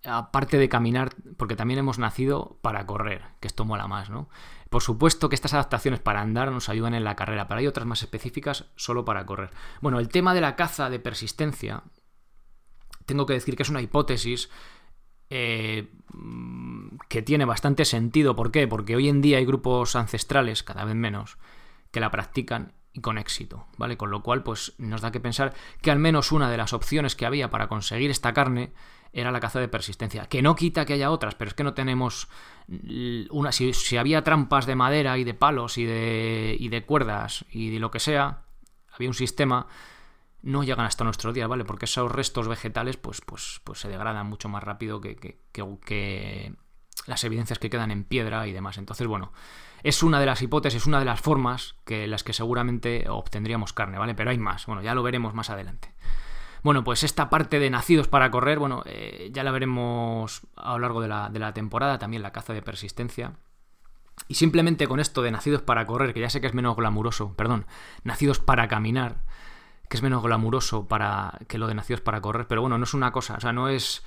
aparte 0.05 0.59
de 0.59 0.69
caminar, 0.69 1.15
porque 1.37 1.57
también 1.57 1.79
hemos 1.79 1.99
nacido 1.99 2.59
para 2.61 2.87
correr, 2.87 3.23
que 3.41 3.49
esto 3.49 3.65
mola 3.65 3.89
más, 3.89 4.11
¿no? 4.11 4.29
Por 4.69 4.83
supuesto 4.83 5.29
que 5.29 5.35
estas 5.35 5.55
adaptaciones 5.55 6.01
para 6.01 6.21
andar 6.21 6.53
nos 6.53 6.69
ayudan 6.69 6.95
en 6.95 7.05
la 7.05 7.17
carrera, 7.17 7.49
pero 7.49 7.61
hay 7.61 7.67
otras 7.67 7.87
más 7.87 8.03
específicas 8.03 8.67
solo 8.77 9.05
para 9.05 9.25
correr. 9.25 9.51
Bueno, 9.81 10.01
el 10.01 10.09
tema 10.09 10.35
de 10.35 10.41
la 10.41 10.57
caza 10.57 10.91
de 10.91 10.99
persistencia, 10.99 11.85
tengo 13.07 13.25
que 13.27 13.35
decir 13.35 13.57
que 13.57 13.63
es 13.63 13.71
una 13.71 13.83
hipótesis 13.83 14.51
eh, 15.31 15.91
que 17.09 17.23
tiene 17.23 17.45
bastante 17.45 17.85
sentido. 17.85 18.37
¿Por 18.37 18.51
qué? 18.51 18.69
Porque 18.69 18.97
hoy 18.97 19.09
en 19.09 19.23
día 19.23 19.39
hay 19.39 19.47
grupos 19.47 19.97
ancestrales, 19.97 20.63
cada 20.63 20.85
vez 20.85 20.95
menos, 20.95 21.39
que 21.95 22.01
la 22.01 22.11
practican 22.11 22.73
y 22.93 23.01
con 23.01 23.19
éxito, 23.19 23.67
¿vale? 23.79 23.97
Con 23.97 24.11
lo 24.11 24.23
cual, 24.23 24.43
pues 24.43 24.75
nos 24.79 25.01
da 25.01 25.13
que 25.13 25.21
pensar 25.21 25.55
que 25.81 25.93
al 25.93 26.01
menos 26.01 26.33
una 26.33 26.51
de 26.51 26.57
las 26.57 26.73
opciones 26.73 27.15
que 27.15 27.25
había 27.25 27.51
para 27.51 27.69
conseguir 27.69 28.11
esta 28.11 28.35
carne 28.35 28.73
era 29.13 29.31
la 29.31 29.39
caza 29.39 29.61
de 29.61 29.69
persistencia. 29.69 30.27
Que 30.27 30.43
no 30.43 30.57
quita 30.57 30.85
que 30.85 30.95
haya 30.95 31.13
otras, 31.13 31.37
pero 31.37 31.49
es 31.49 31.55
que 31.55 31.63
no 31.63 31.73
tenemos 31.73 32.29
una. 33.31 33.53
Si, 33.53 33.97
había 33.97 34.25
trampas 34.25 34.67
de 34.67 34.75
madera 34.75 35.17
y 35.19 35.25
de 35.25 35.35
palos 35.35 35.79
y 35.79 35.85
de, 35.85 36.57
y 36.59 36.69
de 36.69 36.85
cuerdas 36.85 37.45
y 37.53 37.71
de 37.71 37.79
lo 37.79 37.93
que 37.93 38.01
sea, 38.01 38.43
había 38.91 39.09
un 39.09 39.15
sistema. 39.15 39.69
No 40.43 40.65
llegan 40.65 40.85
hasta 40.85 41.05
nuestro 41.05 41.33
día, 41.33 41.47
¿vale? 41.47 41.65
Porque 41.65 41.87
esos 41.87 42.11
restos 42.11 42.49
vegetales, 42.49 42.97
pues, 42.97 43.21
pues, 43.21 43.61
pues 43.63 43.79
se 43.79 43.89
degradan 43.89 44.27
mucho 44.27 44.49
más 44.49 44.65
rápido 44.65 45.01
que, 45.01 45.17
que, 45.17 45.39
que 45.53 46.55
las 47.07 47.25
evidencias 47.25 47.59
que 47.59 47.71
quedan 47.71 47.91
en 47.91 48.05
piedra 48.05 48.47
y 48.47 48.53
demás. 48.53 48.79
Entonces, 48.79 49.07
bueno, 49.07 49.33
es 49.83 50.03
una 50.03 50.19
de 50.21 50.27
las 50.27 50.43
hipótesis, 50.43 50.87
una 50.87 50.99
de 50.99 51.05
las 51.05 51.21
formas 51.21 51.77
que 51.85 52.07
las 52.07 52.25
que 52.25 52.33
seguramente 52.33 53.07
obtendríamos 53.09 53.73
carne, 53.73 53.99
¿vale? 53.99 54.15
Pero 54.15 54.31
hay 54.31 54.39
más, 54.39 54.67
bueno, 54.67 54.83
ya 54.83 54.95
lo 54.95 55.03
veremos 55.03 55.35
más 55.35 55.51
adelante. 55.51 55.95
Bueno, 56.63 56.83
pues 56.83 57.05
esta 57.05 57.29
parte 57.29 57.59
de 57.59 57.69
nacidos 57.69 58.09
para 58.09 58.31
correr, 58.31 58.59
bueno, 58.59 58.83
eh, 58.87 59.31
ya 59.35 59.45
la 59.45 59.51
veremos 59.51 60.47
a 60.57 60.73
lo 60.73 60.79
largo 60.79 61.03
de 61.03 61.09
la, 61.09 61.29
de 61.29 61.39
la 61.39 61.53
temporada, 61.53 61.99
también 61.99 62.23
la 62.23 62.33
caza 62.33 62.55
de 62.55 62.63
persistencia. 62.63 63.35
Y 64.29 64.37
simplemente 64.37 64.89
con 64.89 65.01
esto 65.01 65.21
de 65.21 65.31
nacidos 65.31 65.61
para 65.61 65.87
correr, 65.87 66.15
que 66.15 66.21
ya 66.21 66.31
sé 66.31 66.41
que 66.41 66.47
es 66.47 66.55
menos 66.55 66.77
glamuroso, 66.77 67.35
perdón, 67.35 67.67
nacidos 68.05 68.39
para 68.39 68.69
caminar, 68.69 69.25
que 69.91 69.99
es 69.99 70.03
menos 70.03 70.23
glamuroso 70.23 70.89
para 70.89 71.39
que 71.49 71.59
lo 71.59 71.67
de 71.67 71.75
nacidos 71.75 72.01
para 72.01 72.23
correr, 72.23 72.47
pero 72.47 72.63
bueno, 72.63 72.79
no 72.79 72.85
es 72.85 72.95
una 72.95 73.13
cosa, 73.13 73.35
o 73.35 73.41
sea, 73.41 73.53
no 73.53 73.69
es 73.69 74.03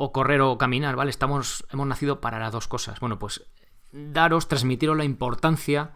o 0.00 0.12
correr 0.12 0.40
o 0.40 0.56
caminar, 0.56 0.94
¿vale? 0.94 1.10
Estamos, 1.10 1.66
hemos 1.72 1.86
nacido 1.86 2.20
para 2.20 2.38
las 2.38 2.52
dos 2.52 2.68
cosas. 2.68 3.00
Bueno, 3.00 3.18
pues 3.18 3.44
daros, 3.90 4.46
transmitiros 4.46 4.96
la 4.96 5.04
importancia 5.04 5.90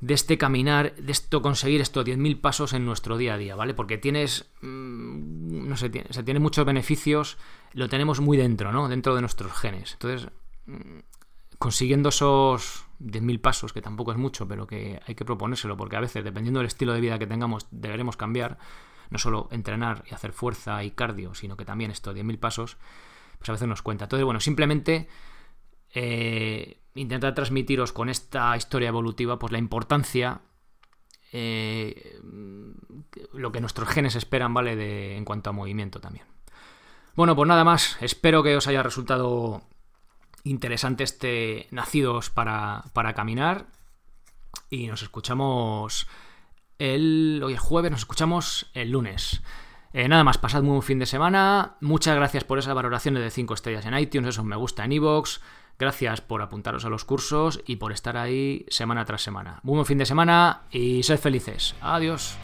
de 0.00 0.14
este 0.14 0.36
caminar, 0.36 0.94
de 0.96 1.10
esto 1.10 1.40
conseguir 1.40 1.80
estos 1.80 2.04
10.000 2.04 2.40
pasos 2.42 2.74
en 2.74 2.84
nuestro 2.84 3.16
día 3.16 3.34
a 3.34 3.38
día, 3.38 3.54
¿vale? 3.56 3.72
Porque 3.72 3.96
tienes, 3.96 4.50
mm, 4.60 5.66
no 5.66 5.76
sé, 5.78 5.88
tiene, 5.88 6.08
tiene 6.08 6.40
muchos 6.40 6.66
beneficios, 6.66 7.38
lo 7.72 7.88
tenemos 7.88 8.20
muy 8.20 8.36
dentro, 8.36 8.70
¿no? 8.70 8.86
Dentro 8.88 9.14
de 9.14 9.22
nuestros 9.22 9.52
genes. 9.52 9.94
Entonces, 9.94 10.28
mm, 10.66 10.98
consiguiendo 11.58 12.10
esos 12.10 12.84
10.000 12.98 13.40
pasos, 13.40 13.72
que 13.72 13.80
tampoco 13.80 14.12
es 14.12 14.18
mucho, 14.18 14.46
pero 14.46 14.66
que 14.66 15.00
hay 15.06 15.14
que 15.14 15.24
proponérselo, 15.24 15.76
porque 15.78 15.96
a 15.96 16.00
veces, 16.00 16.22
dependiendo 16.22 16.60
del 16.60 16.66
estilo 16.66 16.92
de 16.92 17.00
vida 17.00 17.18
que 17.18 17.26
tengamos, 17.26 17.66
deberemos 17.70 18.18
cambiar, 18.18 18.58
no 19.10 19.18
solo 19.18 19.48
entrenar 19.50 20.04
y 20.10 20.14
hacer 20.14 20.32
fuerza 20.32 20.82
y 20.84 20.92
cardio, 20.92 21.34
sino 21.34 21.56
que 21.56 21.64
también 21.64 21.90
estos 21.90 22.14
10.000 22.14 22.38
pasos, 22.38 22.76
pues 23.38 23.48
a 23.48 23.52
veces 23.52 23.68
nos 23.68 23.82
cuenta. 23.82 24.04
Entonces, 24.04 24.24
bueno, 24.24 24.40
simplemente 24.40 25.08
eh, 25.92 26.80
intentar 26.94 27.34
transmitiros 27.34 27.92
con 27.92 28.08
esta 28.08 28.56
historia 28.56 28.88
evolutiva 28.88 29.38
pues 29.38 29.52
la 29.52 29.58
importancia 29.58 30.40
eh, 31.32 32.18
lo 33.32 33.52
que 33.52 33.60
nuestros 33.60 33.88
genes 33.88 34.16
esperan 34.16 34.52
vale 34.54 34.76
de, 34.76 35.16
en 35.16 35.24
cuanto 35.24 35.50
a 35.50 35.52
movimiento 35.52 36.00
también. 36.00 36.26
Bueno 37.14 37.36
pues 37.36 37.48
nada 37.48 37.64
más. 37.64 37.96
Espero 38.00 38.42
que 38.42 38.56
os 38.56 38.66
haya 38.66 38.82
resultado 38.82 39.62
interesante 40.44 41.04
este 41.04 41.68
nacidos 41.70 42.30
para, 42.30 42.84
para 42.92 43.14
caminar. 43.14 43.66
Y 44.68 44.86
nos 44.86 45.02
escuchamos 45.02 46.06
el 46.80 47.40
hoy 47.44 47.52
es 47.52 47.60
jueves 47.60 47.92
nos 47.92 48.00
escuchamos 48.00 48.66
el 48.74 48.90
lunes 48.90 49.42
eh, 49.92 50.08
nada 50.08 50.22
más, 50.22 50.38
pasad 50.38 50.62
muy 50.62 50.72
buen 50.72 50.82
fin 50.82 50.98
de 50.98 51.06
semana. 51.06 51.74
Muchas 51.80 52.14
gracias 52.14 52.44
por 52.44 52.58
esas 52.58 52.74
valoraciones 52.74 53.22
de 53.22 53.30
5 53.30 53.54
estrellas 53.54 53.86
en 53.86 53.98
iTunes, 53.98 54.28
eso 54.28 54.44
me 54.44 54.56
gusta 54.56 54.84
en 54.84 54.92
iVoox. 54.92 55.40
Gracias 55.78 56.20
por 56.20 56.42
apuntaros 56.42 56.84
a 56.84 56.90
los 56.90 57.04
cursos 57.04 57.60
y 57.66 57.76
por 57.76 57.90
estar 57.90 58.16
ahí 58.16 58.66
semana 58.68 59.04
tras 59.04 59.22
semana. 59.22 59.60
Muy 59.62 59.74
buen 59.74 59.86
fin 59.86 59.98
de 59.98 60.06
semana 60.06 60.62
y 60.70 61.02
sed 61.02 61.18
felices. 61.18 61.74
Adiós. 61.80 62.36